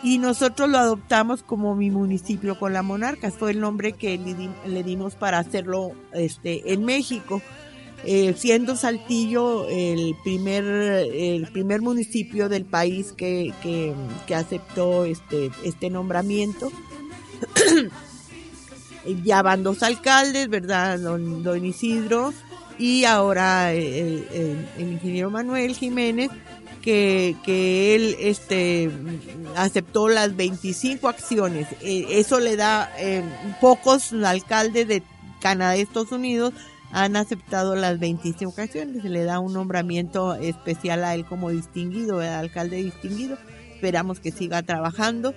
[0.04, 3.32] y nosotros lo adoptamos como mi municipio con la monarca.
[3.32, 4.20] Fue el nombre que
[4.66, 7.42] le, dimos para hacerlo este, en México.
[8.06, 15.90] Eh, siendo Saltillo el primer, el primer municipio del país que, que, aceptó este, este
[15.90, 16.70] nombramiento.
[19.24, 21.00] ya van dos alcaldes, ¿verdad?
[21.00, 22.34] Don, don Isidro
[22.78, 26.30] y ahora el ingeniero Manuel Jiménez
[26.84, 28.92] que, que él este,
[29.56, 31.68] aceptó las 25 acciones.
[31.82, 33.24] Eh, eso le da eh,
[33.62, 35.02] pocos alcaldes de
[35.40, 36.54] Canadá y Estados Unidos
[36.92, 42.20] han aceptado las 26 ocasiones, se le da un nombramiento especial a él como distinguido,
[42.20, 43.38] alcalde distinguido,
[43.74, 45.34] esperamos que siga trabajando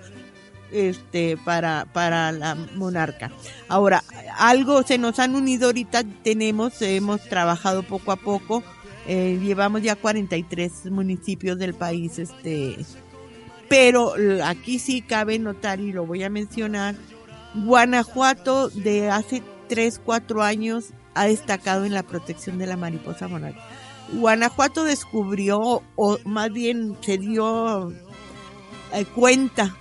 [0.71, 3.31] este para para la monarca.
[3.69, 4.05] Ahora,
[4.37, 8.63] algo se nos han unido ahorita, tenemos hemos trabajado poco a poco,
[9.09, 12.77] eh, llevamos ya 43 municipios del país este
[13.69, 14.12] pero
[14.45, 16.95] aquí sí cabe notar y lo voy a mencionar,
[17.55, 23.61] Guanajuato de hace 3, 4 años ha destacado en la protección de la mariposa monarca.
[24.12, 27.90] Guanajuato descubrió, o más bien se dio
[28.92, 29.75] eh, cuenta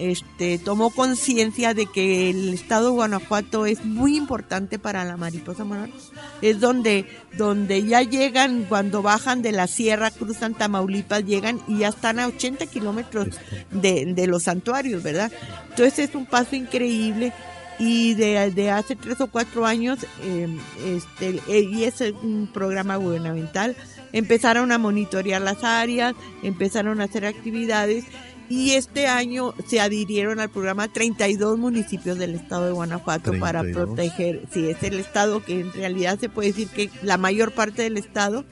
[0.00, 5.64] este, tomó conciencia de que el estado de Guanajuato es muy importante para la mariposa
[5.64, 5.94] monarca.
[6.40, 7.04] Es donde,
[7.36, 12.28] donde ya llegan, cuando bajan de la sierra, cruzan Tamaulipas, llegan y ya están a
[12.28, 13.28] 80 kilómetros
[13.70, 15.30] de, los santuarios, ¿verdad?
[15.68, 17.34] Entonces es un paso increíble
[17.78, 23.76] y de, hace tres o cuatro años, em, este, y es un programa gubernamental,
[24.12, 28.04] empezaron a monitorear las áreas, empezaron a hacer actividades
[28.50, 34.42] y este año se adhirieron al programa 32 municipios del estado de Guanajuato para proteger,
[34.52, 37.96] sí, es el estado que en realidad se puede decir que la mayor parte del
[37.96, 38.44] estado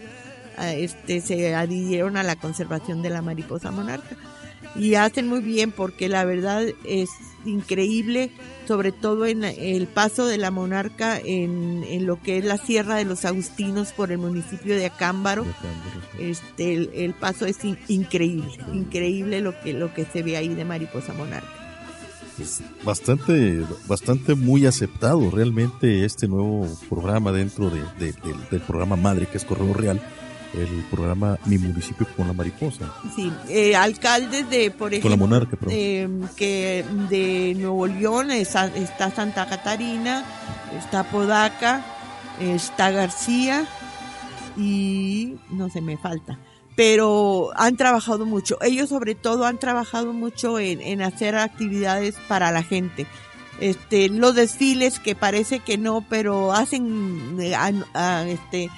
[0.56, 4.16] ah, este, se adhirieron a la conservación de la mariposa monarca.
[4.76, 7.11] Y hacen muy bien porque la verdad es
[7.44, 8.31] increíble,
[8.66, 12.96] sobre todo en el paso de la monarca en, en lo que es la Sierra
[12.96, 15.46] de los Agustinos por el municipio de Acámbaro.
[16.18, 21.12] Este, el, paso es increíble, increíble lo que, lo que se ve ahí de mariposa
[21.14, 21.48] monarca.
[22.85, 27.83] bastante, bastante muy aceptado realmente este nuevo programa dentro de,
[28.50, 30.00] del programa madre que es Correo Real
[30.54, 32.92] el programa Mi municipio con la mariposa.
[33.14, 38.66] Sí, eh, alcaldes de, por ejemplo, con la monarca, eh, que de Nuevo León está,
[38.66, 40.24] está, Santa Catarina,
[40.78, 41.84] está Podaca,
[42.40, 43.66] está García
[44.56, 46.38] y no se me falta.
[46.76, 48.56] Pero han trabajado mucho.
[48.62, 53.06] Ellos sobre todo han trabajado mucho en, en hacer actividades para la gente.
[53.61, 57.56] Este, los desfiles que parece que no, pero hacen eh,
[58.28, 58.70] este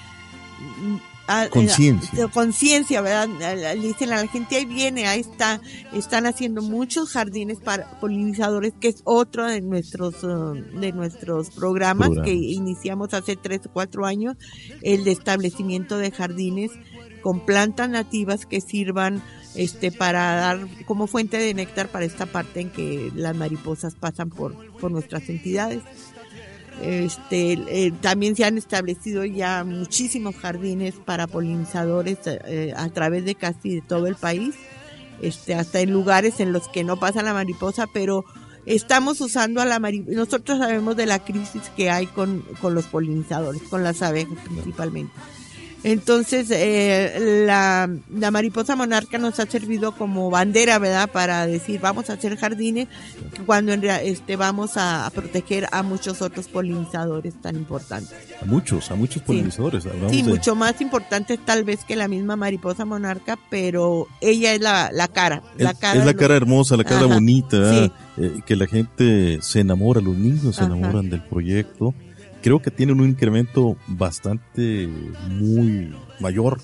[1.51, 2.27] conciencia.
[2.27, 3.75] conciencia, ¿verdad?
[3.75, 5.61] dicen a la gente, ahí viene, ahí está,
[5.93, 12.09] están haciendo muchos jardines para polinizadores, que es otro de nuestros, uh, de nuestros programas,
[12.23, 14.35] que iniciamos hace tres o cuatro años,
[14.81, 16.71] el de establecimiento de jardines
[17.21, 19.21] con plantas nativas que sirvan
[19.55, 24.29] este para dar como fuente de néctar para esta parte en que las mariposas pasan
[24.29, 25.81] por, por nuestras entidades.
[26.81, 33.35] Este, eh, también se han establecido ya muchísimos jardines para polinizadores eh, a través de
[33.35, 34.55] casi de todo el país,
[35.21, 38.25] este, hasta en lugares en los que no pasa la mariposa, pero
[38.65, 40.17] estamos usando a la mariposa.
[40.17, 45.13] Nosotros sabemos de la crisis que hay con, con los polinizadores, con las abejas principalmente.
[45.83, 47.89] Entonces, eh, la,
[48.31, 51.09] mariposa monarca nos ha servido como bandera, ¿verdad?
[51.11, 52.87] Para decir, vamos a hacer jardines,
[53.47, 58.13] cuando en este, vamos a, proteger a muchos otros polinizadores tan importantes.
[58.41, 59.87] A muchos, a muchos polinizadores.
[60.09, 64.91] Sí, mucho más importantes tal vez que la misma mariposa monarca, pero ella es la,
[65.11, 65.41] cara.
[65.57, 67.85] la cara es la cara hermosa, la cara bonita,
[68.17, 71.95] eh, que la gente se enamora, los niños se enamoran del proyecto
[72.41, 74.87] creo que tienen un incremento bastante
[75.29, 76.59] muy mayor.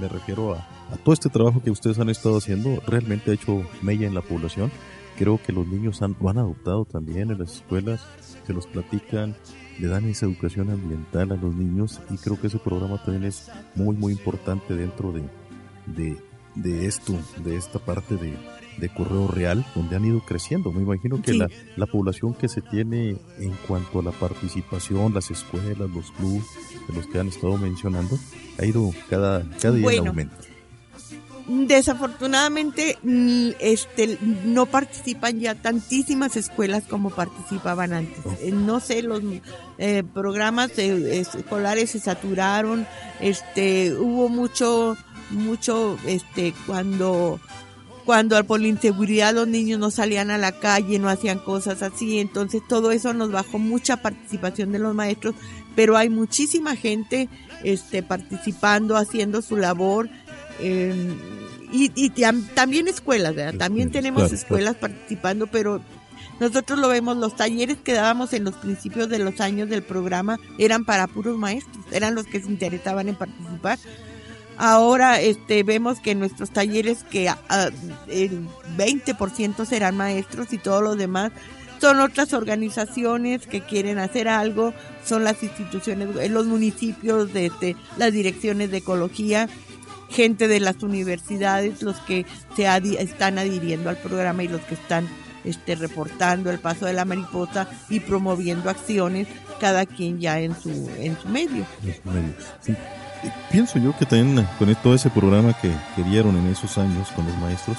[0.00, 0.66] Me refiero a,
[1.04, 2.80] todo este trabajo que ustedes han estado haciendo.
[2.86, 4.70] Realmente ha hecho mella en la población.
[5.16, 8.06] Creo que los niños han, lo han adoptado también en las escuelas,
[8.46, 9.34] se los platican,
[9.80, 13.50] le dan esa educación ambiental a los niños y creo que ese programa también es
[13.74, 15.24] muy, muy importante dentro de,
[15.86, 16.16] de,
[16.54, 18.32] de esto, de esta parte de,
[18.78, 20.72] de correo real, donde han ido creciendo.
[20.72, 25.30] Me imagino que la, la, población que se tiene en cuanto a la participación, las
[25.30, 26.44] escuelas, los clubes,
[26.88, 28.18] de los que han estado mencionando,
[28.58, 30.36] ha ido cada, cada día en aumento.
[31.48, 32.98] Desafortunadamente,
[33.58, 38.18] este, no participan ya tantísimas escuelas como participaban antes.
[38.26, 38.36] Oh.
[38.42, 39.22] Eh, no sé, los
[39.78, 42.86] eh, programas escolares se saturaron,
[43.20, 44.98] este, hubo mucho,
[45.30, 47.40] mucho, este, cuando
[48.08, 52.20] cuando por la inseguridad los niños no salían a la calle, no hacían cosas así,
[52.20, 55.34] entonces todo eso nos bajó mucha participación de los maestros,
[55.76, 57.28] pero hay muchísima gente
[57.64, 60.08] este, participando, haciendo su labor.
[60.58, 61.18] Em,
[61.70, 62.08] y,
[62.54, 63.58] también escuelas, ¿verdad?
[63.58, 65.82] También tenemos escuelas participando, pero
[66.40, 70.38] nosotros lo vemos, los talleres que dábamos en los principios de los años del programa
[70.56, 73.78] eran para puros maestros, eran los que se interesaban en participar
[74.58, 77.70] Ahora este, vemos que nuestros talleres que ah,
[78.08, 78.46] el
[78.76, 81.30] 20% serán maestros y todos los demás
[81.80, 88.72] son otras organizaciones que quieren hacer algo, son las instituciones, los municipios, este, las direcciones
[88.72, 89.48] de ecología,
[90.10, 92.66] gente de las universidades, los que se
[92.98, 95.08] están adhiriendo al programa y los que están
[95.44, 99.28] este, reportando el paso de la mariposa y promoviendo acciones,
[99.60, 101.64] cada quien ya en su, en su medio.
[103.50, 107.26] Pienso yo que también con todo ese programa que, que dieron en esos años con
[107.26, 107.78] los maestros,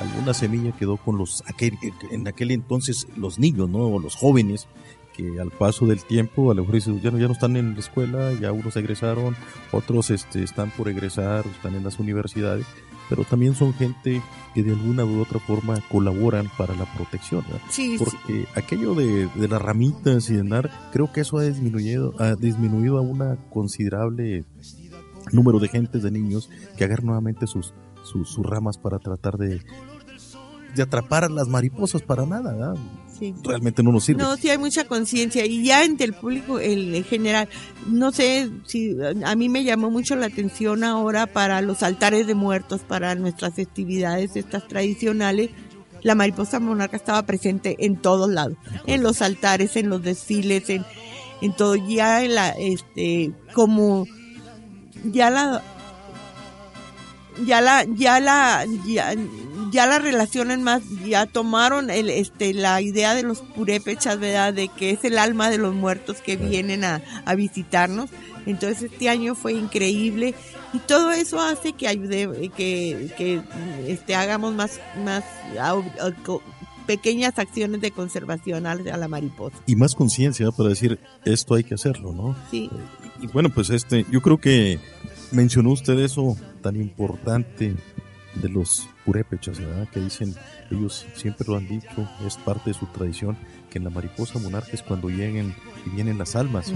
[0.00, 1.78] alguna semilla quedó con los aquel,
[2.10, 3.78] en aquel entonces los niños, ¿no?
[3.80, 4.68] O los jóvenes
[5.16, 7.80] que al paso del tiempo a lo mejor ya no, ya no están en la
[7.80, 9.36] escuela, ya unos egresaron,
[9.72, 12.64] otros este, están por egresar, están en las universidades,
[13.08, 14.22] pero también son gente
[14.54, 19.48] que de alguna u otra forma colaboran para la protección, sí, porque aquello de, de,
[19.48, 24.44] las ramitas y de andar, creo que eso ha disminuido, ha disminuido a una considerable
[25.32, 29.60] número de gentes, de niños, que agarran nuevamente sus, sus, sus ramas para tratar de,
[30.74, 32.74] de atrapar a las mariposas para nada,
[33.18, 33.34] sí.
[33.44, 34.22] realmente no nos sirve.
[34.22, 37.48] No, sí hay mucha conciencia y ya entre el público en general,
[37.86, 42.34] no sé si a mí me llamó mucho la atención ahora para los altares de
[42.34, 45.50] muertos, para nuestras festividades estas tradicionales,
[46.02, 48.56] la mariposa monarca estaba presente en todos lados,
[48.86, 50.84] en los altares, en los desfiles, en,
[51.40, 54.06] en todo, ya en la, este, como,
[55.04, 55.62] ya la,
[57.44, 59.14] ya la, ya la, ya,
[59.70, 64.52] ya la relacionan más, ya tomaron el, este, la idea de los purépechas, ¿verdad?
[64.54, 68.10] De que es el alma de los muertos que vienen a, a visitarnos.
[68.46, 70.34] Entonces este año fue increíble
[70.72, 73.42] y todo eso hace que ayude, que, que
[73.86, 75.24] este, hagamos más, más
[76.88, 79.58] pequeñas acciones de conservación a, la mariposa.
[79.66, 82.34] Y más conciencia para decir, esto hay que hacerlo, ¿no?
[82.50, 82.70] Sí.
[83.20, 84.80] Y bueno, pues este, yo creo que
[85.30, 87.74] mencionó usted eso tan importante
[88.36, 89.86] de los purépechas, ¿verdad?
[89.92, 90.34] Que dicen,
[90.70, 93.36] ellos siempre lo han dicho, es parte de su tradición,
[93.68, 96.72] que en la mariposa monarca es cuando lleguen y vienen las almas.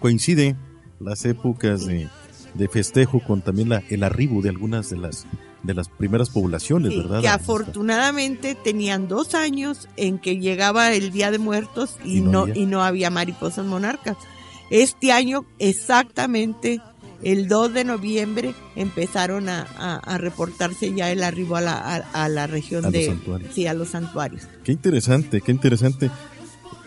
[0.00, 0.56] coincide
[1.00, 2.08] las épocas de,
[2.54, 5.26] de, festejo con también la, el arribo de algunas de las
[5.66, 7.20] de las primeras poblaciones, ¿verdad?
[7.20, 12.48] Que afortunadamente tenían dos años en que llegaba el Día de Muertos y, y no,
[12.48, 14.16] y no había mariposas monarcas.
[14.70, 16.80] Este año exactamente
[17.22, 21.76] el 2 de noviembre empezaron a, a, reportarse ya el arribo a la,
[22.12, 23.16] a, la región de...
[23.26, 24.42] Los sí, a los santuarios.
[24.64, 26.10] Qué interesante, qué interesante.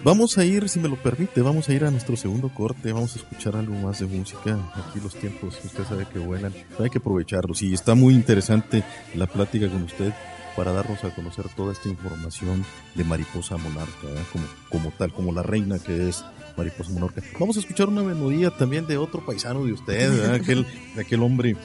[0.02, 3.16] Vamos a ir, si me lo permite, vamos a ir a nuestro segundo corte, vamos
[3.16, 4.58] a escuchar algo más de música.
[4.74, 7.62] Aquí los tiempos, usted sabe que vuelan, hay que aprovecharlos.
[7.64, 8.84] Y está muy interesante
[9.14, 10.14] la plática con usted
[10.56, 15.44] para darnos a conocer toda esta información de Mariposa Monarca, como, como tal, como la
[15.44, 16.24] reina que es
[16.56, 17.22] Mariposa Monarca.
[17.38, 20.66] Vamos a escuchar una melodía también de otro paisano de usted, aquel,
[20.98, 21.58] aquel hombre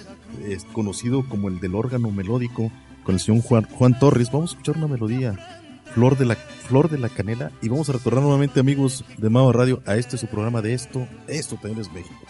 [0.45, 2.73] es conocido como el del órgano melódico,
[3.05, 4.33] con el señor Juan, Juan Torres.
[4.33, 5.64] Vamos a escuchar una melodía,
[5.95, 9.53] Flor de la Flor de la Canela, y vamos a retornar nuevamente, amigos de Mava
[9.53, 11.07] Radio, a este su programa de esto.
[11.29, 12.21] Esto también es México.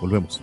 [0.00, 0.40] Volvemos.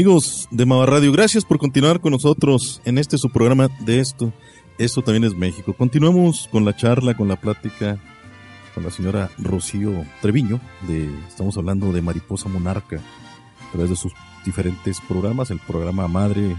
[0.00, 4.32] Amigos de Mava Radio, gracias por continuar con nosotros en este su programa de esto.
[4.78, 5.74] Esto también es México.
[5.74, 8.00] Continuamos con la charla, con la plática
[8.74, 10.58] con la señora Rocío Treviño.
[10.88, 15.50] De, estamos hablando de Mariposa Monarca a través de sus diferentes programas.
[15.50, 16.56] El programa madre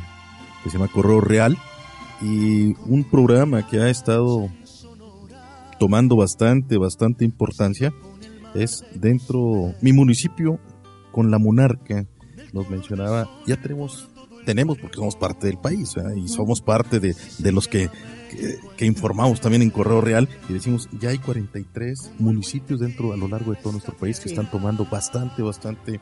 [0.64, 1.58] que se llama Correo Real
[2.22, 4.52] y un programa que ha estado
[5.80, 7.92] tomando bastante, bastante importancia
[8.54, 10.60] es dentro mi municipio
[11.12, 12.06] con la monarca
[12.54, 14.08] nos mencionaba, ya tenemos,
[14.46, 17.90] tenemos porque somos parte del país y somos parte de, de los que,
[18.78, 23.28] que, informamos también en Correo Real y decimos, ya hay 43 municipios dentro a lo
[23.28, 26.00] largo de todo nuestro país que están tomando bastante, bastante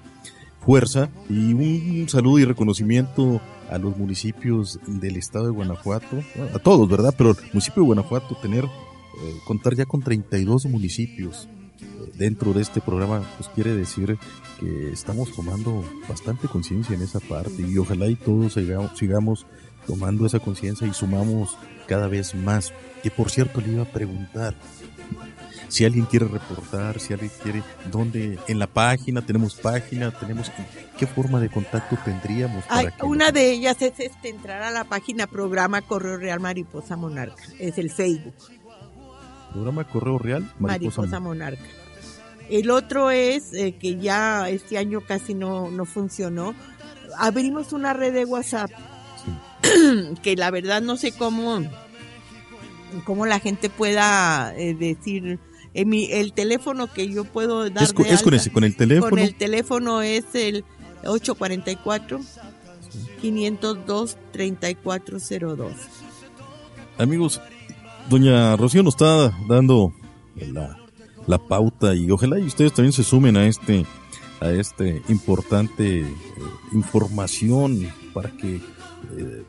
[0.65, 1.09] fuerza.
[1.29, 6.23] Y un, saludo y reconocimiento a los municipios del estado de Guanajuato,
[6.53, 7.13] a todos, ¿verdad?
[7.17, 8.69] Pero el municipio de Guanajuato tener, eh,
[9.45, 11.47] contar ya con 32 municipios
[12.17, 14.17] dentro de este programa, pues quiere decir
[14.59, 18.53] que estamos tomando bastante conciencia en esa parte y ojalá y todos
[18.95, 19.45] sigamos,
[19.87, 21.57] tomando esa conciencia y sumamos
[21.87, 22.73] cada vez más.
[23.01, 24.55] Que por cierto le iba a preguntar,
[25.69, 28.37] si alguien quiere reportar, si alguien quiere, ¿dónde?
[28.47, 30.51] En la página, tenemos página, tenemos,
[30.97, 32.65] ¿qué forma de contacto tendríamos?
[32.65, 37.43] Para una de ellas es este, entrar a la página programa Correo Real Mariposa Monarca,
[37.59, 38.33] es el Facebook.
[39.53, 41.63] Programa Correo Real Mariposa, Monarca.
[42.49, 46.55] El otro es eh, que ya este año casi no, no funcionó.
[47.17, 48.71] Abrimos una red de WhatsApp
[50.23, 51.61] que la verdad no sé cómo,
[53.05, 55.39] cómo la gente pueda eh, decir.
[55.73, 57.83] el teléfono que yo puedo dar.
[57.83, 59.09] Es, con, ese, con el teléfono.
[59.11, 60.65] Con el teléfono es el
[61.05, 62.19] 844
[63.21, 65.71] 502 3402.
[66.97, 67.41] Amigos,
[68.09, 69.93] doña Rocío nos está dando
[70.35, 70.78] la
[71.29, 73.85] la pauta y ojalá y ustedes también se sumen a este
[74.41, 76.05] a este importante eh,
[76.71, 79.43] información para que eh,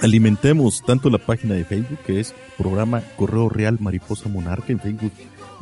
[0.00, 5.12] alimentemos tanto la página de Facebook que es programa Correo Real Mariposa Monarca en Facebook.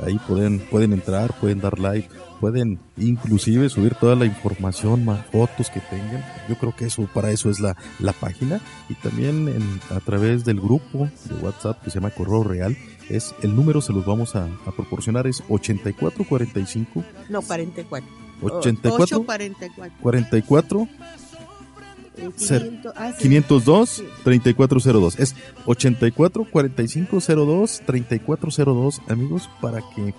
[0.04, 5.70] Ahí pueden pueden entrar pueden dar like pueden inclusive subir toda la información más fotos
[5.70, 6.22] que tengan.
[6.50, 8.60] Yo creo que eso para eso es la, la página.
[8.90, 12.76] Y también a través del grupo de WhatsApp que se llama Correo Real
[13.08, 18.08] es el número se los vamos a, proporcionar es 8445 no 44
[18.40, 19.24] 84
[20.00, 20.88] 44
[23.18, 25.36] 502 3402 es
[25.66, 30.14] 84 45 02 3402 amigos para que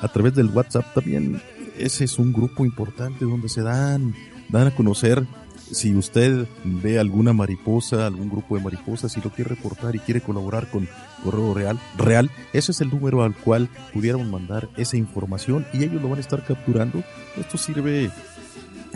[0.00, 1.40] a través del WhatsApp también
[1.78, 4.14] ese es un grupo importante donde se dan
[4.48, 5.26] dan a conocer
[5.70, 10.20] si usted ve alguna mariposa, algún grupo de mariposas, si lo quiere reportar y quiere
[10.20, 10.88] colaborar con
[11.22, 16.02] Correo Real, Real, ese es el número al cual pudiéramos mandar esa información y ellos
[16.02, 17.02] lo van a estar capturando.
[17.36, 18.10] Esto sirve,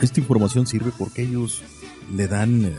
[0.01, 1.62] esta información sirve porque ellos
[2.14, 2.73] le dan eh,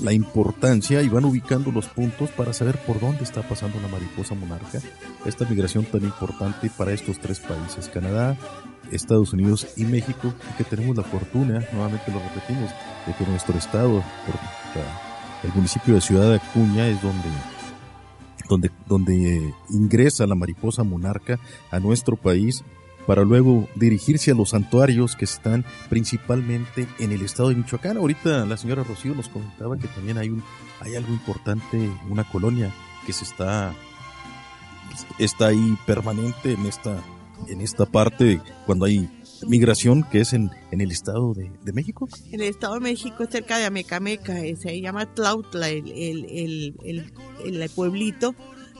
[0.00, 4.34] la importancia y van ubicando los puntos para saber por dónde está pasando la mariposa
[4.34, 4.80] monarca,
[5.24, 8.36] esta migración tan importante para estos tres países, Canadá,
[8.92, 12.70] Estados Unidos y México, y que tenemos la fortuna, nuevamente lo repetimos,
[13.06, 14.02] de que nuestro estado,
[15.42, 17.28] el municipio de Ciudad de Acuña es donde
[18.48, 21.38] donde, donde ingresa la mariposa monarca
[21.70, 22.62] a nuestro país
[23.06, 27.98] para luego dirigirse a los santuarios que están principalmente en el estado de Michoacán.
[27.98, 30.42] Ahorita la señora Rocío nos comentaba que también hay un
[30.80, 32.72] hay algo importante, una colonia
[33.06, 33.74] que se está
[35.18, 36.96] está ahí permanente en esta
[37.48, 39.08] en esta parte cuando hay
[39.46, 42.08] migración que es en, en el estado de, de, México.
[42.30, 47.12] En el estado de México, cerca de Amecameca, eh, se llama Tlautla, el, el, el,
[47.44, 48.34] el, pueblito,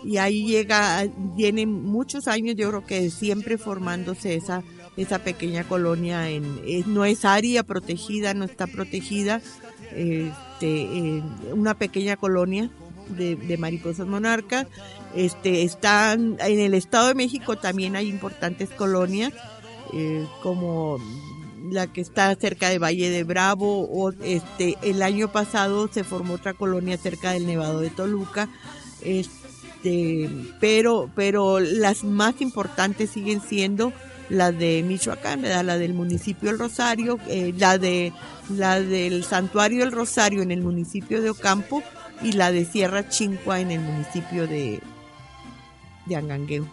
[0.05, 4.63] y ahí llega, viene muchos años, yo creo que siempre formándose esa,
[4.97, 9.41] esa pequeña colonia, en, no es área protegida, no está protegida,
[9.95, 12.71] este, una pequeña colonia
[13.17, 14.67] de, de mariposas monarcas
[15.17, 19.33] este, están en el Estado de México también hay importantes colonias,
[19.93, 20.99] eh, como
[21.71, 26.35] la que está cerca de Valle de Bravo, o este, el año pasado se formó
[26.35, 28.49] otra colonia cerca del Nevado de Toluca,
[29.03, 30.29] este,
[30.61, 33.93] pero, pero las más importantes siguen siendo
[34.29, 38.13] la de Michoacán, la del municipio El Rosario, eh, la de
[38.51, 41.83] la del Santuario El Rosario en el municipio de Ocampo
[42.23, 44.81] y la de Sierra Chincua en el municipio de,
[46.07, 46.69] de Angangueo.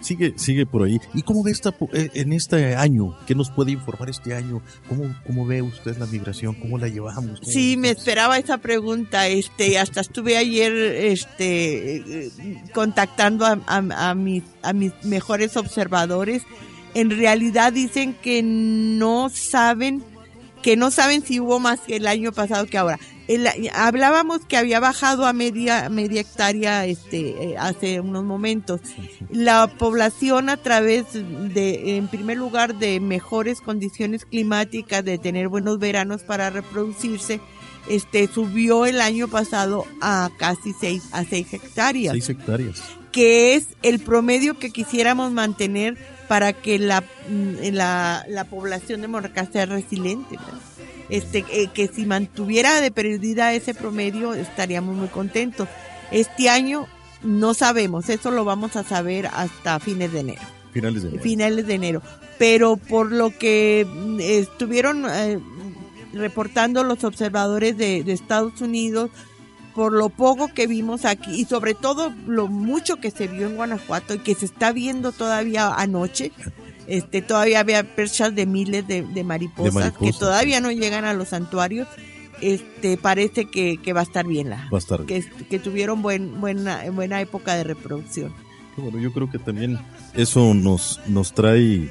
[0.00, 0.98] Sigue, sigue por ahí.
[1.14, 3.16] ¿Y cómo ve esta, eh, en este año?
[3.26, 4.62] ¿Qué nos puede informar este año?
[4.88, 6.54] ¿Cómo, cómo ve usted la migración?
[6.54, 7.40] ¿Cómo la llevamos?
[7.42, 9.28] sí, me esperaba esa pregunta.
[9.28, 12.30] Este, hasta estuve ayer, este,
[12.72, 16.42] contactando a, a, mis, a mis mejores observadores.
[16.94, 20.02] En realidad dicen que no saben
[20.62, 22.98] que no saben si hubo más que el año pasado que ahora.
[23.72, 28.80] Hablábamos que había bajado a media, media hectárea este, eh, hace unos momentos.
[29.30, 35.78] La población a través de, en primer lugar, de mejores condiciones climáticas, de tener buenos
[35.78, 37.40] veranos para reproducirse,
[37.88, 42.12] este, subió el año pasado a casi seis, a seis hectáreas.
[42.12, 42.82] Seis hectáreas.
[43.10, 45.98] Que es el promedio que quisiéramos mantener
[46.28, 50.38] para que la, mm, la, la población de Monarca sea resiliente.
[51.12, 55.68] Este, eh, que si mantuviera de perdida ese promedio estaríamos muy contentos.
[56.10, 56.86] Este año
[57.22, 60.40] no sabemos, eso lo vamos a saber hasta fines de enero.
[60.72, 61.22] Finales de enero.
[61.22, 62.02] Finales de enero.
[62.38, 65.38] Pero por lo que mm, estuvieron eh,
[66.14, 69.10] reportando los observadores de, de Estados Unidos,
[69.74, 73.56] por lo poco que vimos aquí y sobre todo lo mucho que se vio en
[73.56, 76.32] Guanajuato y que se está viendo todavía anoche,
[76.86, 81.88] este todavía había perchas de miles de, mariposas, que todavía no llegan a los santuarios.
[82.40, 84.68] Este parece que, va a estar bien la,
[85.06, 88.34] Que, que tuvieron buen, buena, buena época de reproducción.
[88.76, 89.78] Bueno, yo creo que también
[90.14, 91.90] eso nos, nos trae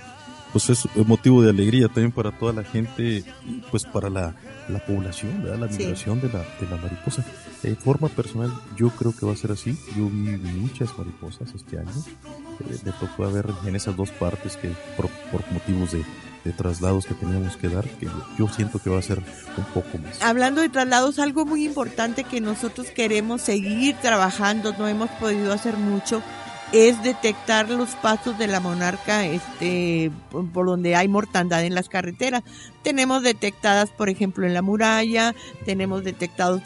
[0.52, 3.24] pues es motivo de alegría también para toda la gente,
[3.70, 4.36] pues para la,
[4.86, 7.24] población, la migración de, la, de la mariposa.
[7.64, 9.78] De forma personal, yo creo que va a ser así.
[9.96, 11.92] Yo vi muchas mariposas este año.
[12.60, 15.10] Eh, me tocó ver en esas dos partes que por,
[15.52, 16.04] motivos de,
[16.44, 18.08] de traslados que teníamos que dar, que
[18.38, 20.22] yo siento que va a ser un poco más.
[20.24, 25.78] Hablando de traslados, algo muy importante que nosotros queremos seguir trabajando, no hemos podido hacer
[25.78, 26.24] mucho,
[26.72, 30.12] es detectar los pasos de la monarca este
[30.54, 32.44] por donde hay mortandad en las carreteras.
[32.82, 36.62] Tenemos detectadas, por ejemplo, en la muralla, tenemos detectados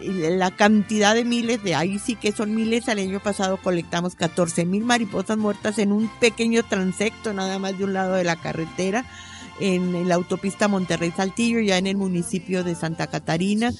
[0.00, 4.64] la cantidad de miles, de ahí sí que son miles, el año pasado colectamos 14
[4.64, 9.04] mil mariposas muertas en un pequeño transecto nada más de un lado de la carretera
[9.60, 13.70] en la autopista Monterrey Saltillo, ya en el municipio de Santa Catarina.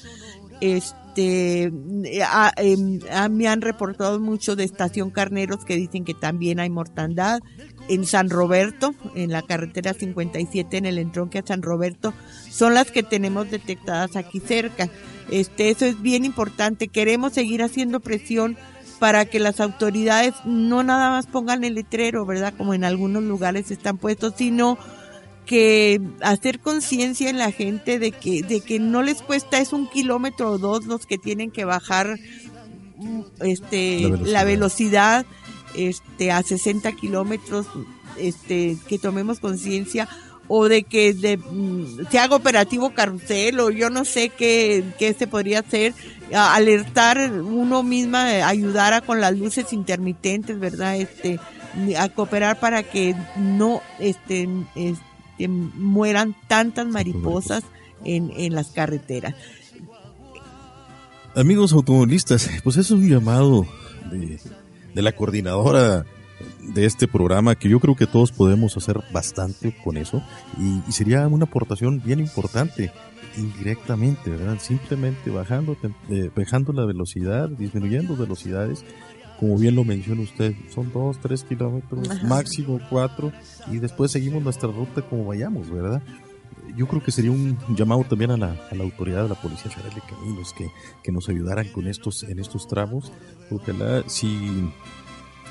[0.61, 3.01] Este, em,
[3.31, 7.41] me han reportado mucho de Estación Carneros que dicen que también hay mortandad.
[7.89, 12.15] En San Roberto, en la carretera 57, en el entronque a San Roberto,
[12.51, 14.89] son las que tenemos detectadas aquí cerca.
[15.31, 16.89] Este, eso es bien importante.
[16.89, 18.57] Queremos seguir haciendo presión
[19.03, 22.55] para que las autoridades no nada más pongan el letrero, ¿verdad?
[22.57, 24.79] Como en algunos lugares están puestos, sino
[25.47, 29.89] que hacer conciencia en la gente de que, de que no les cuesta es un
[29.89, 32.19] kilómetro o dos los que tienen que bajar
[32.99, 35.27] mm, este la velocidad,
[35.75, 37.67] este a 60 kilómetros
[38.19, 40.09] este que tomemos conciencia
[40.49, 45.15] o de que de, mm, se haga operativo carrusel o yo no sé qué, qué
[45.15, 45.95] se podría hacer
[46.33, 51.41] alertar uno misma ayudar a con las luces intermitentes verdad este
[51.99, 57.65] a cooperar para que no este, este que mueran tantas mariposas
[58.05, 59.35] en, en las carreteras.
[61.35, 63.67] Amigos automovilistas, pues es un llamado
[64.11, 64.39] de,
[64.95, 66.05] de la coordinadora
[66.75, 70.23] de este programa que yo creo que todos podemos hacer bastante con eso
[70.59, 72.93] y, sería una aportación bien importante
[73.37, 74.59] indirectamente, ¿verdad?
[74.61, 75.77] Simplemente bajando,
[76.11, 78.85] eh, bajando la velocidad, disminuyendo velocidades
[79.43, 83.33] como bien lo menciona usted, son dos, tres kilómetros, máximo cuatro,
[83.73, 86.01] y después seguimos nuestra ruta como vayamos, ¿verdad?
[86.77, 89.69] Yo creo que sería un llamado también a la, a la autoridad de la Policía
[89.69, 90.71] Federal de Caminos que,
[91.03, 93.11] que nos ayudaran con estos, en estos tramos,
[93.51, 94.71] porque la, si,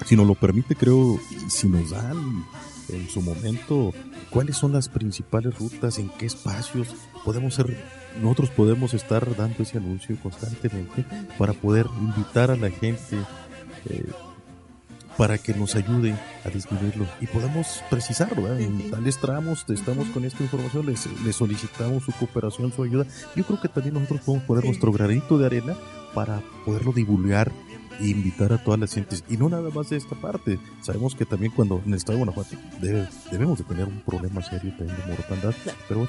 [0.06, 1.20] si nos lo permite, creo,
[1.50, 2.46] si nos dan
[2.88, 3.94] en su momento
[4.30, 7.78] cuáles son las principales rutas, en qué espacios podemos ser,
[8.22, 11.04] nosotros podemos estar dando ese anuncio constantemente
[11.38, 13.18] para poder invitar a la gente
[13.90, 14.06] eh,
[15.18, 16.16] para que nos ayude
[16.46, 18.58] a disminuirlo y podemos precisarlo.
[18.58, 23.06] En tales tramos estamos con esta información, les, solicitamos su cooperación, su ayuda.
[23.36, 25.76] Yo creo que también nosotros podemos poner nuestro granito de arena
[26.14, 27.52] para poderlo divulgar
[28.00, 29.24] e invitar a todas las gentes.
[29.30, 30.58] Y no nada más de esta parte.
[30.82, 32.58] Sabemos que también cuando en el estado de Guanajuato
[33.32, 35.54] debemos de tener un problema serio también de mortandad.
[35.88, 36.08] Pero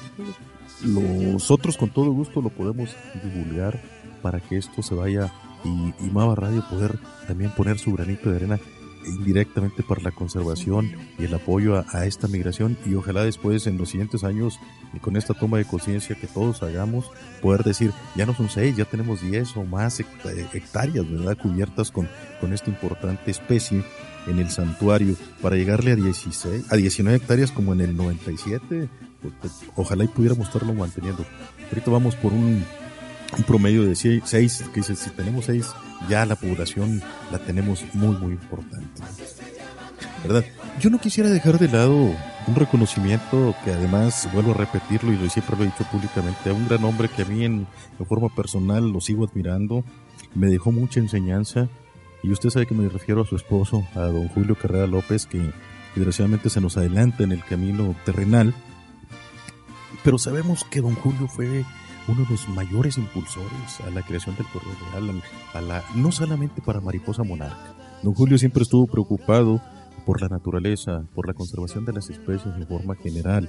[0.84, 3.80] nosotros con todo gusto lo podemos divulgar
[4.22, 5.30] para que esto se vaya
[5.64, 8.58] y, y Mava Radio poder también poner su granito de arena
[9.06, 12.76] indirectamente para la conservación y el apoyo a, esta migración.
[12.86, 14.58] Y ojalá después en los siguientes años
[14.92, 17.10] y con esta toma de conciencia que todos hagamos
[17.40, 22.08] poder decir ya no son seis ya tenemos diez o más hectáreas verdad cubiertas con,
[22.40, 23.84] con esta importante especie
[24.26, 25.16] en el santuario.
[25.40, 28.88] Para llegarle a 16 a 19 hectáreas como en el 97
[29.20, 31.24] pues, pues, ojalá y pudiéramos estarlo manteniendo.
[31.70, 32.64] Ahorita vamos por un
[33.37, 35.70] un promedio de seis, que dice, si tenemos seis,
[36.09, 39.03] ya la población la tenemos muy, muy importante.
[40.22, 40.45] ¿Verdad?
[40.80, 41.95] Yo no quisiera dejar de lado
[42.47, 46.68] un reconocimiento que además, vuelvo a repetirlo y siempre lo he dicho públicamente, a un
[46.68, 47.66] gran hombre que a mí en,
[48.09, 49.85] forma personal lo sigo admirando,
[50.35, 51.68] me dejó mucha enseñanza
[52.22, 55.53] y usted sabe que me refiero a su esposo, a don Julio Carrera López, que
[55.95, 58.55] desgraciadamente se nos adelanta en el camino terrenal,
[60.05, 61.64] pero sabemos que don Julio fue
[62.09, 65.22] uno de los mayores impulsores a la creación del Correo Real,
[65.55, 67.74] a la, no solamente para Mariposa Monarca.
[68.03, 69.61] Don Julio siempre estuvo preocupado
[70.05, 73.48] por la naturaleza, por la conservación de las especies de forma general.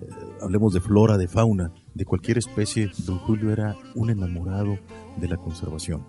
[0.00, 0.06] Eh,
[0.42, 2.90] hablemos de flora, de fauna, de cualquier especie.
[3.06, 4.78] Don Julio era un enamorado
[5.16, 6.04] de la conservación.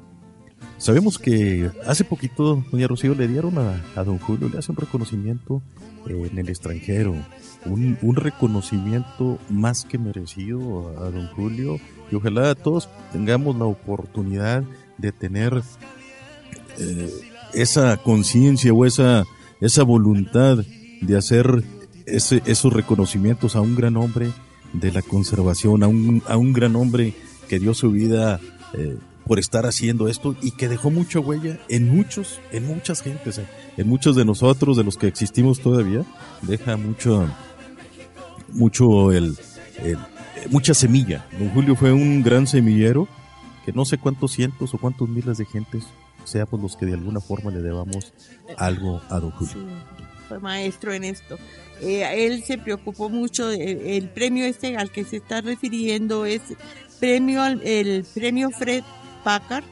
[0.78, 5.62] Sabemos que hace poquito, doña Rocío, le dieron a, don Julio, le hace un reconocimiento
[6.08, 7.16] eh, en el extranjero,
[7.66, 11.78] un, reconocimiento más que merecido a, don Julio.
[12.12, 14.64] Y ojalá todos tengamos la oportunidad
[14.98, 15.62] de tener
[16.78, 17.10] eh,
[17.54, 19.26] esa conciencia o esa
[19.62, 20.58] esa voluntad
[21.02, 21.64] de hacer
[22.06, 24.32] ese, esos reconocimientos a un gran hombre
[24.74, 27.14] de la conservación, a un, a un gran hombre
[27.48, 28.40] que dio su vida
[28.74, 33.38] eh, por estar haciendo esto y que dejó mucha huella en muchos, en muchas gentes,
[33.38, 33.46] eh,
[33.78, 36.04] en muchos de nosotros, de los que existimos todavía,
[36.42, 37.28] deja mucho,
[38.54, 39.38] mucho el,
[40.50, 41.26] mucha semilla.
[41.38, 43.08] Don Julio fue un gran semillero
[43.66, 45.86] que no sé cuántos cientos o cuántos miles de gentes
[46.24, 48.14] seamos los que de alguna forma le debamos
[48.58, 49.56] algo a don Julio.
[50.28, 51.38] fue maestro en esto.
[51.82, 56.42] Eh, él se preocupó mucho, el premio este al que se está refiriendo es
[57.00, 58.84] premio el premio Fred
[59.24, 59.64] Packard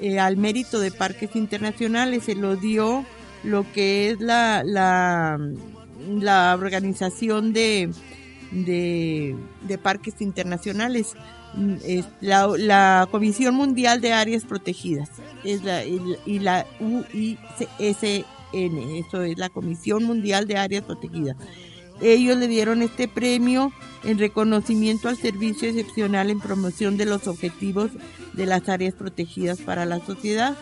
[0.00, 3.04] eh, al mérito de parques internacionales, se lo dio
[3.44, 7.90] lo que es la, la organización de,
[8.50, 9.36] de,
[9.82, 11.14] parques internacionales
[12.20, 15.10] la, la, Comisión Mundial de Áreas Protegidas
[15.44, 21.36] es la, y, la UISN, eso es la Comisión Mundial de Áreas Protegidas.
[22.00, 23.72] Ellos le dieron este premio
[24.04, 27.90] en reconocimiento al servicio excepcional en promoción de los objetivos
[28.32, 30.56] de las áreas protegidas para la sociedad.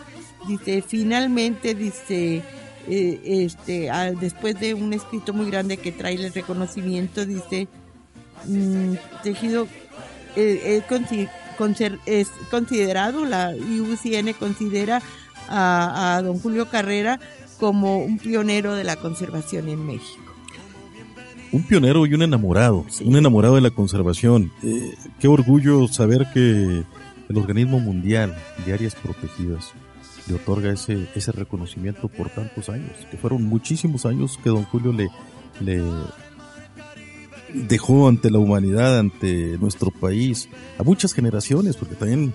[0.47, 2.43] Dice, finalmente, dice,
[2.87, 7.69] eh, este, después de un escrito muy grande que trae el reconocimiento, dice,
[8.45, 9.67] mm, tejido
[10.35, 10.83] eh,
[12.05, 15.01] es considerado, la IUCN considera
[15.49, 17.19] a, don Julio Carrera
[17.59, 20.23] como un pionero de la conservación en México.
[21.51, 24.51] Un pionero y un enamorado, un enamorado de la conservación.
[24.63, 26.83] Eh, qué orgullo saber que
[27.29, 29.73] el organismo mundial de áreas protegidas
[30.27, 34.93] le otorga ese, ese reconocimiento por tantos años, que fueron muchísimos años que don Julio
[34.93, 35.09] le,
[35.59, 35.81] le,
[37.53, 42.33] dejó ante la humanidad, ante nuestro país, a muchas generaciones, porque también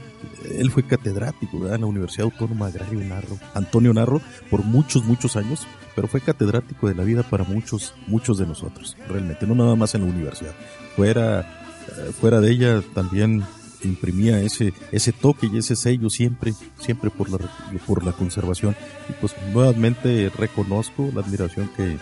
[0.59, 5.67] él fue catedrático en la Universidad Autónoma Agrario Narro, Antonio Narro, por muchos, muchos años,
[5.95, 9.95] pero fue catedrático de la vida para muchos, muchos de nosotros, realmente, no nada más
[9.95, 10.53] en la universidad.
[10.97, 13.45] Fuera, eh, fuera de ella también
[13.85, 17.39] imprimía ese, ese toque y ese sello siempre, siempre por la,
[17.87, 18.75] por la conservación.
[19.09, 21.99] Y pues nuevamente reconozco la admiración que,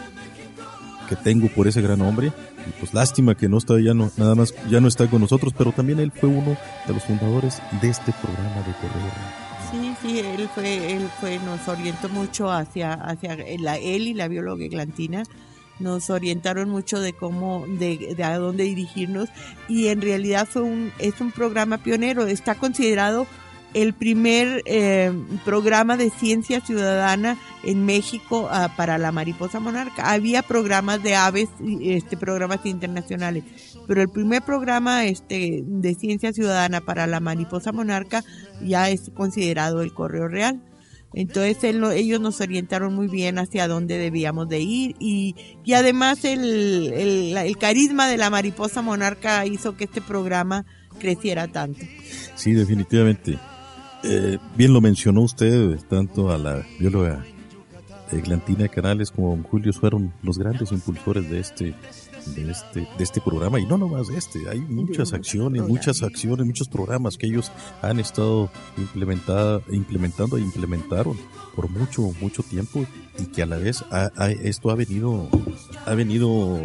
[1.08, 2.32] que tengo por ese gran hombre.
[2.66, 5.52] Y pues lástima que no está ya no, nada más ya no está con nosotros,
[5.56, 9.12] pero también él fue uno de los fundadores de este programa de correo.
[9.70, 14.28] Sí, sí, él fue, él fue, nos orientó mucho hacia, hacia la, él y la
[14.28, 15.22] bióloga Eglantina
[15.78, 19.28] nos orientaron mucho de cómo, de, a dónde dirigirnos
[19.68, 20.48] y en realidad
[20.98, 23.26] es un programa pionero, está considerado
[23.74, 25.12] el primer eh,
[25.44, 30.10] programa de ciencia ciudadana en México ah, para la mariposa monarca.
[30.10, 31.48] Había programas de aves,
[31.80, 33.44] este, programas internacionales,
[33.86, 38.24] pero el primer programa este, de ciencia ciudadana para la mariposa monarca
[38.62, 40.60] ya es considerado el correo real.
[41.14, 46.90] Entonces ellos nos orientaron muy bien hacia dónde debíamos de ir y, y además el,
[46.94, 50.64] el, el carisma de la mariposa monarca hizo que este programa
[50.98, 51.80] creciera tanto.
[52.34, 53.38] Sí, definitivamente.
[54.04, 57.24] Eh, bien lo mencionó usted, tanto a la bióloga
[58.10, 61.74] Eglantina Canales como a Julio fueron los grandes impulsores de este,
[62.34, 66.46] de este, de este programa y no nomás de este, hay muchas acciones, muchas acciones,
[66.46, 67.50] muchos programas que ellos
[67.80, 71.16] han estado implementando e implementaron
[71.54, 72.84] por mucho, mucho tiempo
[73.18, 73.84] y que a la vez
[74.42, 75.28] esto ha venido,
[75.86, 76.58] ha venido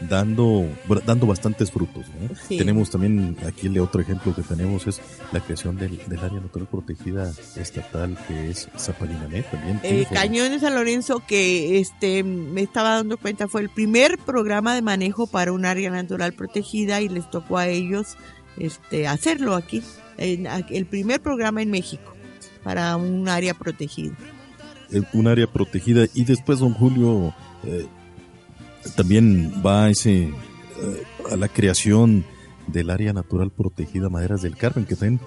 [0.00, 0.66] dando,
[1.04, 2.06] dando bastantes frutos.
[2.48, 5.00] Tenemos también, aquí el otro ejemplo que tenemos es
[5.32, 9.80] la creación del, área natural protegida estatal que es Zapalinanet también.
[9.82, 14.74] El Cañón de San Lorenzo que este me estaba dando cuenta fue el primer programa
[14.74, 18.16] de manejo para un área natural protegida y les tocó a ellos
[18.56, 19.82] este hacerlo aquí,
[20.16, 22.14] el primer programa en México
[22.62, 24.14] para un área protegida.
[25.12, 27.34] Un área protegida y después don Julio
[27.64, 27.86] eh,
[28.96, 30.32] también va ese eh,
[31.30, 32.24] a la creación
[32.68, 35.20] del área natural protegida Maderas del Carmen, que también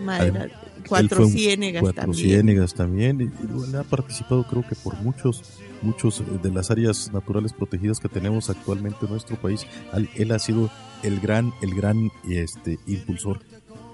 [0.88, 2.30] cuatro ciénegas cuatro también.
[2.30, 5.42] ciénegas también, y, ha participado creo que por muchos
[5.82, 9.66] muchos de las áreas naturales protegidas que tenemos actualmente en nuestro país,
[10.16, 10.70] él ha sido
[11.04, 13.40] el gran el gran este impulsor.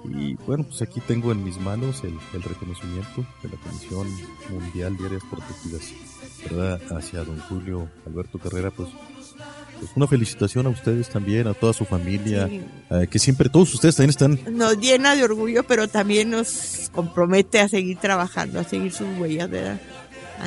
[0.06, 4.08] Y bueno, pues aquí tengo en mis manos el, el reconocimiento de la Comisión
[4.50, 5.94] Mundial de Áreas Protegidas,
[6.50, 6.82] ¿verdad?
[6.98, 8.90] Hacia don Julio Alberto Carrera, pues
[9.80, 12.50] pues una felicitación a ustedes también, a toda su familia,
[12.90, 14.40] eh, que siempre todos ustedes también están...
[14.58, 19.50] Nos llena de orgullo, pero también nos compromete a seguir trabajando, a seguir sus huellas,
[19.50, 19.80] ¿verdad?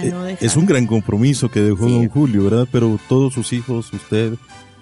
[0.03, 2.69] Eh, es un gran compromiso que dejó don Julio, ¿verdad?
[2.71, 4.35] Pero todos sus hijos, usted,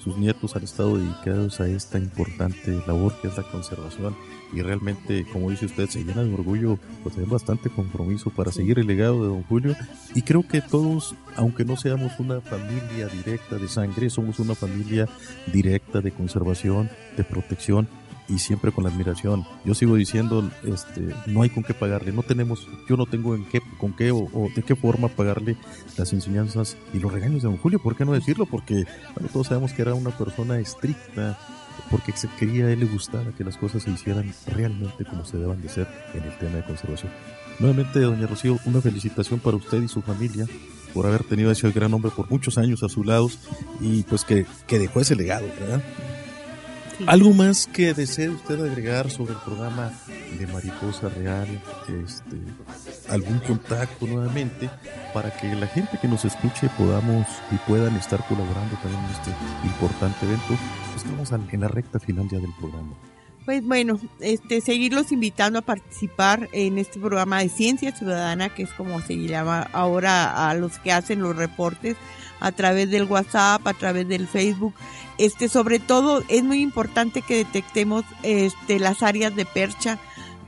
[0.02, 4.14] sus nietos han estado dedicados a esta importante labor que es la conservación
[4.52, 8.78] y realmente, como dice usted, se llena de orgullo, pues hay bastante compromiso para seguir
[8.78, 9.76] el legado de don Julio
[10.14, 15.08] y creo que todos, aunque no seamos una familia directa de sangre, somos una familia
[15.52, 17.88] directa de conservación, de protección
[18.28, 19.46] y siempre con la admiración.
[19.64, 23.44] Yo sigo diciendo, este, no hay con qué pagarle, no tenemos, yo no tengo en
[23.46, 25.56] qué, con qué o, de qué forma pagarle
[25.96, 28.46] las enseñanzas y los regaños de don Julio, ¿por qué no decirlo?
[28.46, 28.84] Porque
[29.14, 31.38] bueno, todos sabemos que era una persona estricta,
[31.90, 35.38] porque se quería, a él le gustaba que las cosas se hicieran realmente como se
[35.38, 37.12] deben de ser en el tema de conservación.
[37.58, 40.46] Nuevamente, doña Rocío, una felicitación para usted y su familia
[40.94, 43.30] por haber tenido a ese gran hombre por muchos años a su lado
[43.80, 45.82] y pues que, que dejó ese legado, ¿verdad?
[47.06, 49.92] ¿Algo más que desee usted agregar sobre el programa
[50.36, 51.48] de Mariposa Real?
[52.04, 52.36] Este,
[53.08, 54.68] ¿Algún contacto nuevamente
[55.14, 59.30] para que la gente que nos escuche podamos y puedan estar colaborando también en este
[59.64, 60.54] importante evento?
[61.02, 62.94] Estamos en la recta final ya del programa.
[63.44, 68.70] Pues bueno, este, seguirlos invitando a participar en este programa de Ciencia Ciudadana, que es
[68.72, 71.96] como se llama ahora a los que hacen los reportes
[72.40, 74.74] a través del WhatsApp, a través del Facebook
[75.18, 79.98] este, sobre todo es muy importante que detectemos este, las áreas de percha,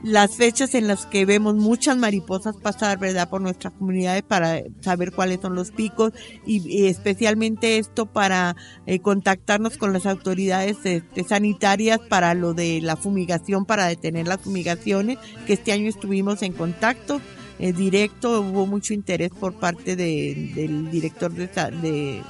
[0.03, 5.11] las fechas en las que vemos muchas mariposas pasar, ¿verdad?, por nuestra comunidad para saber
[5.11, 6.11] cuáles son los picos
[6.45, 12.95] y, especialmente esto para eh, contactarnos con las autoridades este, sanitarias para lo de la
[12.95, 17.21] fumigación, para detener las fumigaciones, que este año estuvimos en contacto.
[17.59, 22.23] Eh, directo, hubo mucho interés por parte de, del director de, de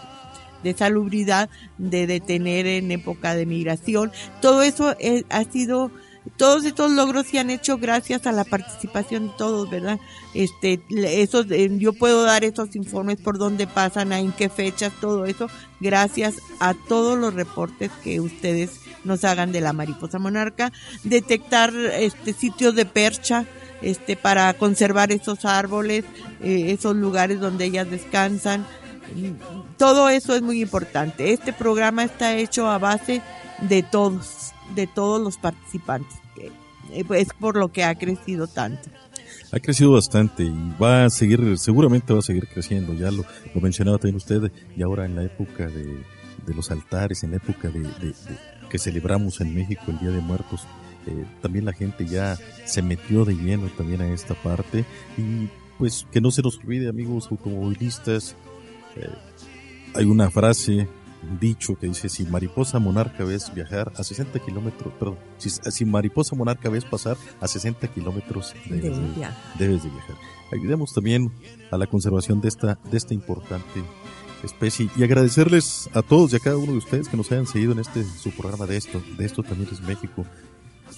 [0.64, 4.12] de salubridad, de detener en época de migración.
[4.42, 4.96] Todo eso
[5.30, 5.92] ha sido
[6.38, 10.00] todos estos logros se han hecho gracias a la participación de todos, ¿verdad?
[10.34, 15.48] Este, esos, yo puedo dar esos informes por dónde pasan, en qué fechas, todo eso,
[15.80, 20.72] gracias a todos los reportes que ustedes nos hagan de la mariposa monarca,
[21.04, 23.46] detectar este sitios de percha,
[23.82, 26.06] este, para conservar esos árboles,
[26.44, 28.66] eh, esos lugares donde ellas descansan,
[29.78, 31.34] todo eso es muy importante.
[31.34, 33.22] Este programa está hecho a base
[33.62, 36.18] de todos, de todos los participantes.
[36.38, 38.90] Eh, es por lo que ha crecido tanto.
[39.52, 42.94] Ha crecido bastante y va a seguir, seguramente va a seguir creciendo.
[42.94, 43.26] Ya lo,
[43.62, 46.04] mencionaba también usted, y ahora en la época de,
[46.54, 48.14] los altares, en la época de,
[48.70, 50.66] que celebramos en México el Día de Muertos,
[51.06, 54.86] eh, también la gente ya se metió de lleno también a esta parte
[55.18, 58.36] y pues que no se nos olvide amigos automovilistas,
[58.96, 59.10] eh,
[59.94, 60.88] hay una frase,
[61.30, 66.36] un dicho que dice, si mariposa monarca ves viajar a 60 kilómetros, perdón, si, mariposa
[66.36, 70.16] monarca ves pasar a 60 kilómetros debes, de, viajar.
[70.52, 71.32] Ayudemos también
[71.72, 73.84] a la conservación de esta, de esta importante
[74.44, 77.74] especie y agradecerles a todos y a cada uno de ustedes que nos hayan seguido
[77.74, 80.26] en este su programa de esto, de esto también es México.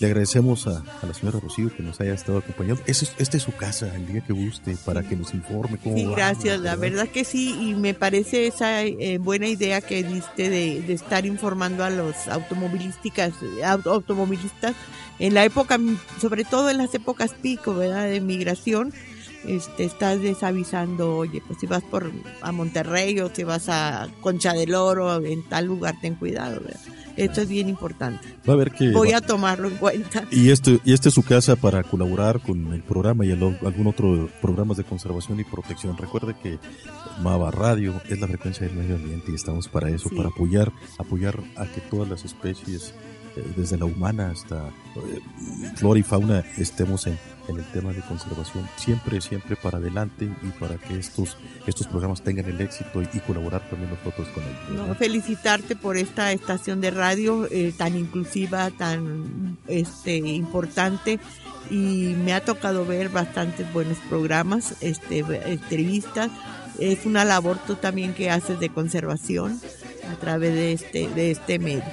[0.03, 2.83] Le agradecemos a, la señora Rocío que nos haya estado acompañando.
[2.85, 5.95] Esta es, este es su casa, el día que guste, para que nos informe cómo
[5.95, 10.49] Sí, gracias, la verdad que sí, y me parece esa eh, buena idea que diste
[10.49, 13.31] de, estar informando a los automovilísticas,
[13.63, 14.75] automovilistas
[15.19, 15.79] en la época,
[16.19, 18.93] sobre todo en las épocas pico, ¿verdad?, de migración,
[19.47, 24.53] este, estás desavisando, oye, pues si vas por a Monterrey o si vas a Concha
[24.53, 26.79] del Oro, en tal lugar, ten cuidado, ¿verdad?
[27.15, 28.27] Esto es bien importante.
[28.47, 30.23] Va a ver que voy a tomarlo en cuenta.
[30.31, 34.29] Y este y este es su casa para colaborar con el programa y algún otro
[34.41, 35.95] programas de conservación y protección.
[35.95, 36.57] Recuerde que
[37.21, 41.39] Mava Radio es la frecuencia del medio ambiente y estamos para eso, para apoyar apoyar
[41.55, 42.95] a que todas las especies
[43.35, 45.19] eh, desde la humana hasta eh,
[45.75, 47.17] flora y fauna estemos en,
[47.47, 51.37] en, el tema de conservación siempre siempre para adelante y para que estos
[51.67, 54.87] estos programas tengan el éxito y, colaborar también nosotros con ellos.
[54.87, 61.19] No, felicitarte por esta estación de radio eh, tan inclusiva tan este importante
[61.69, 66.29] y me ha tocado ver bastantes buenos programas este entrevistas
[66.79, 69.59] es una labor tú también que haces de conservación
[70.11, 71.83] a través de este, de este medio.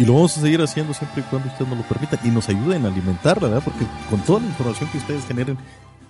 [0.00, 2.48] Y lo vamos a seguir haciendo siempre y cuando usted nos lo permita y nos
[2.48, 3.62] ayuden a alimentarla, ¿verdad?
[3.62, 5.58] Porque con toda la información que ustedes generen,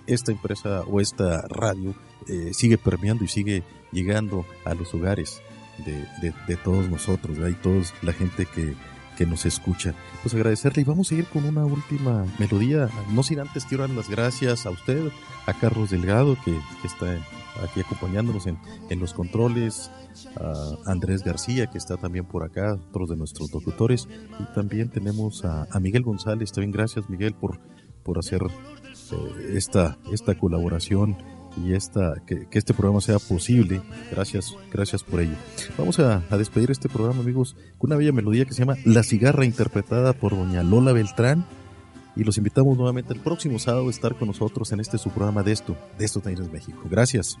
[0.07, 1.93] esta empresa o esta radio
[2.25, 5.41] eh, sigue permeando y sigue llegando a los hogares
[5.85, 7.57] de, todos nosotros, ¿verdad?
[7.59, 8.75] Y toda la gente que,
[9.21, 9.93] que nos escucha.
[10.23, 12.89] Pues agradecerle y vamos a ir con una última melodía.
[13.13, 15.11] No sin antes quiero dar las gracias a usted,
[15.45, 17.05] a Carlos Delgado, que, está
[17.63, 18.57] aquí acompañándonos en,
[18.89, 19.91] en los controles,
[20.37, 24.07] a Andrés García, que está también por acá, otros de nuestros locutores,
[24.39, 26.51] y también tenemos a, a Miguel González.
[26.51, 27.59] También gracias, Miguel, por,
[28.01, 31.15] por hacer eh, esta, esta colaboración
[31.57, 33.81] y esta, que, este programa sea posible.
[34.11, 35.35] Gracias, gracias por ello.
[35.77, 39.45] Vamos a, despedir este programa, amigos, con una bella melodía que se llama La cigarra,
[39.45, 41.45] interpretada por doña Lola Beltrán.
[42.15, 45.43] Y los invitamos nuevamente el próximo sábado a estar con nosotros en este su programa
[45.43, 46.81] de esto, de esto también México.
[46.89, 47.37] Gracias.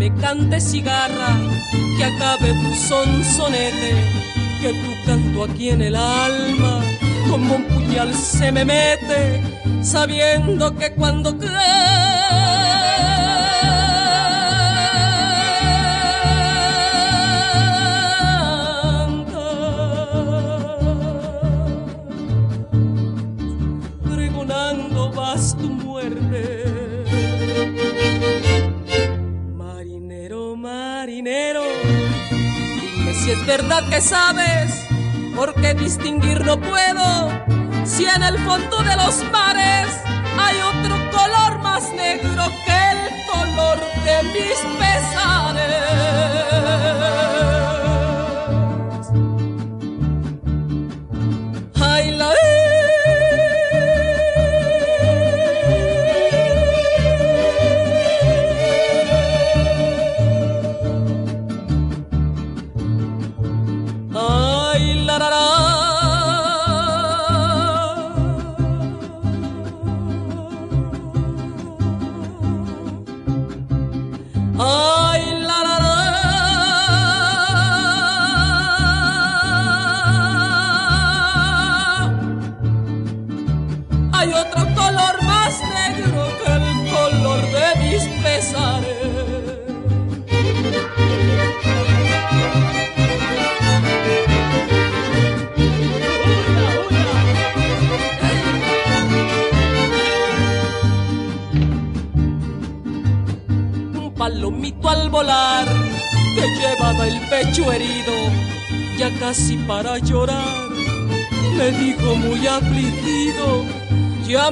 [0.00, 1.36] Me cante cigarra,
[1.98, 3.92] que acabe tu sonsonete,
[4.62, 6.80] que tu canto aquí en el alma
[7.28, 9.42] como un puñal se me mete,
[9.82, 11.36] sabiendo que cuando
[33.32, 34.72] es verdad que sabes,
[35.36, 37.30] porque distinguir no puedo
[37.84, 39.88] si en el fondo de los mares
[40.38, 46.39] hay otro color más negro que el color de mis pesares.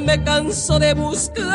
[0.01, 1.47] Me canso de buscar.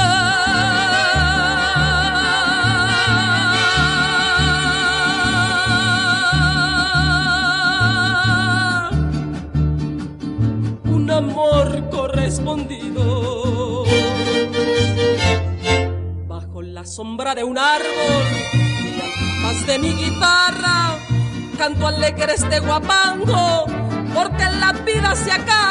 [10.85, 13.83] un amor correspondido
[16.27, 18.23] bajo la sombra de un árbol
[19.41, 20.97] más de mi guitarra
[21.57, 23.65] canto alegre este guapango,
[24.13, 25.62] porque la vida se acaba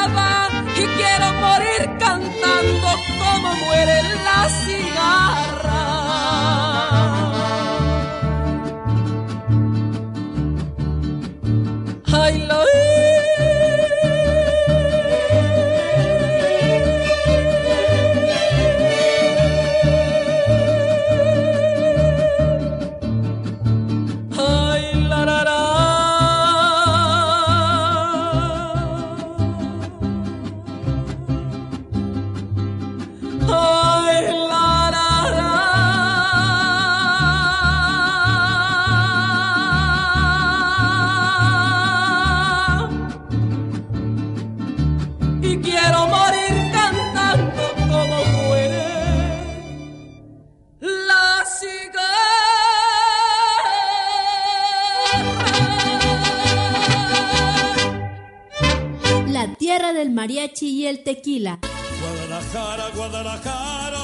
[60.61, 61.59] y el tequila.
[62.01, 63.99] Guadalajara, Guadalajara,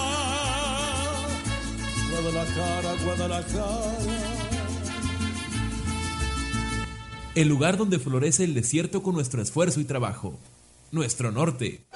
[2.11, 3.99] Guadalajara, Guadalajara.
[7.35, 10.39] El lugar donde florece el desierto con nuestro esfuerzo y trabajo.
[10.93, 11.87] Nuestro norte.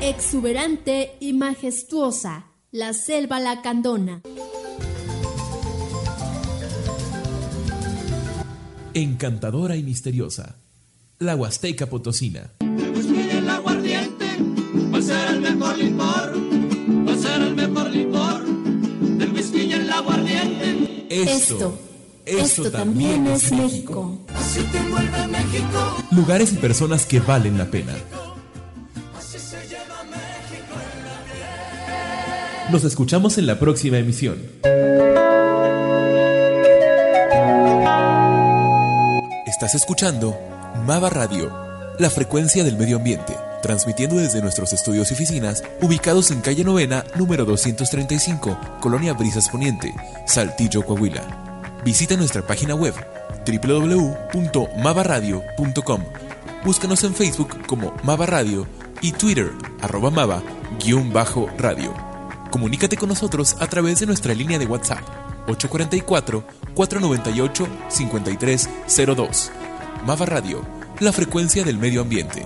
[0.00, 4.22] Exuberante y majestuosa, la selva lacandona.
[8.92, 10.56] Encantadora y misteriosa,
[11.20, 12.50] la Huasteca Potosina.
[12.60, 14.26] Y el aguardiente
[14.92, 16.32] va a ser el mejor licor,
[17.08, 18.44] va a ser el mejor licor.
[19.20, 21.06] El whisky y el aguardiente.
[21.10, 21.78] Esto,
[22.26, 24.18] esto también es México.
[24.34, 25.96] Así te vuelve México.
[26.10, 27.94] Lugares y personas que valen la pena.
[32.70, 34.38] Nos escuchamos en la próxima emisión.
[39.46, 40.34] Estás escuchando
[40.86, 41.52] Mava Radio,
[41.98, 47.04] la frecuencia del medio ambiente, transmitiendo desde nuestros estudios y oficinas ubicados en calle Novena,
[47.16, 49.94] número 235, Colonia Brisas Poniente,
[50.26, 51.60] Saltillo, Coahuila.
[51.84, 52.94] Visita nuestra página web
[53.46, 56.00] www.mavaradio.com.
[56.64, 58.66] Búscanos en Facebook como Mava Radio
[59.02, 59.50] y Twitter
[59.82, 62.13] arroba Mava-radio.
[62.54, 65.02] Comunícate con nosotros a través de nuestra línea de WhatsApp
[66.76, 69.50] 844-498-5302.
[70.06, 70.64] Mava Radio,
[71.00, 72.44] la frecuencia del medio ambiente.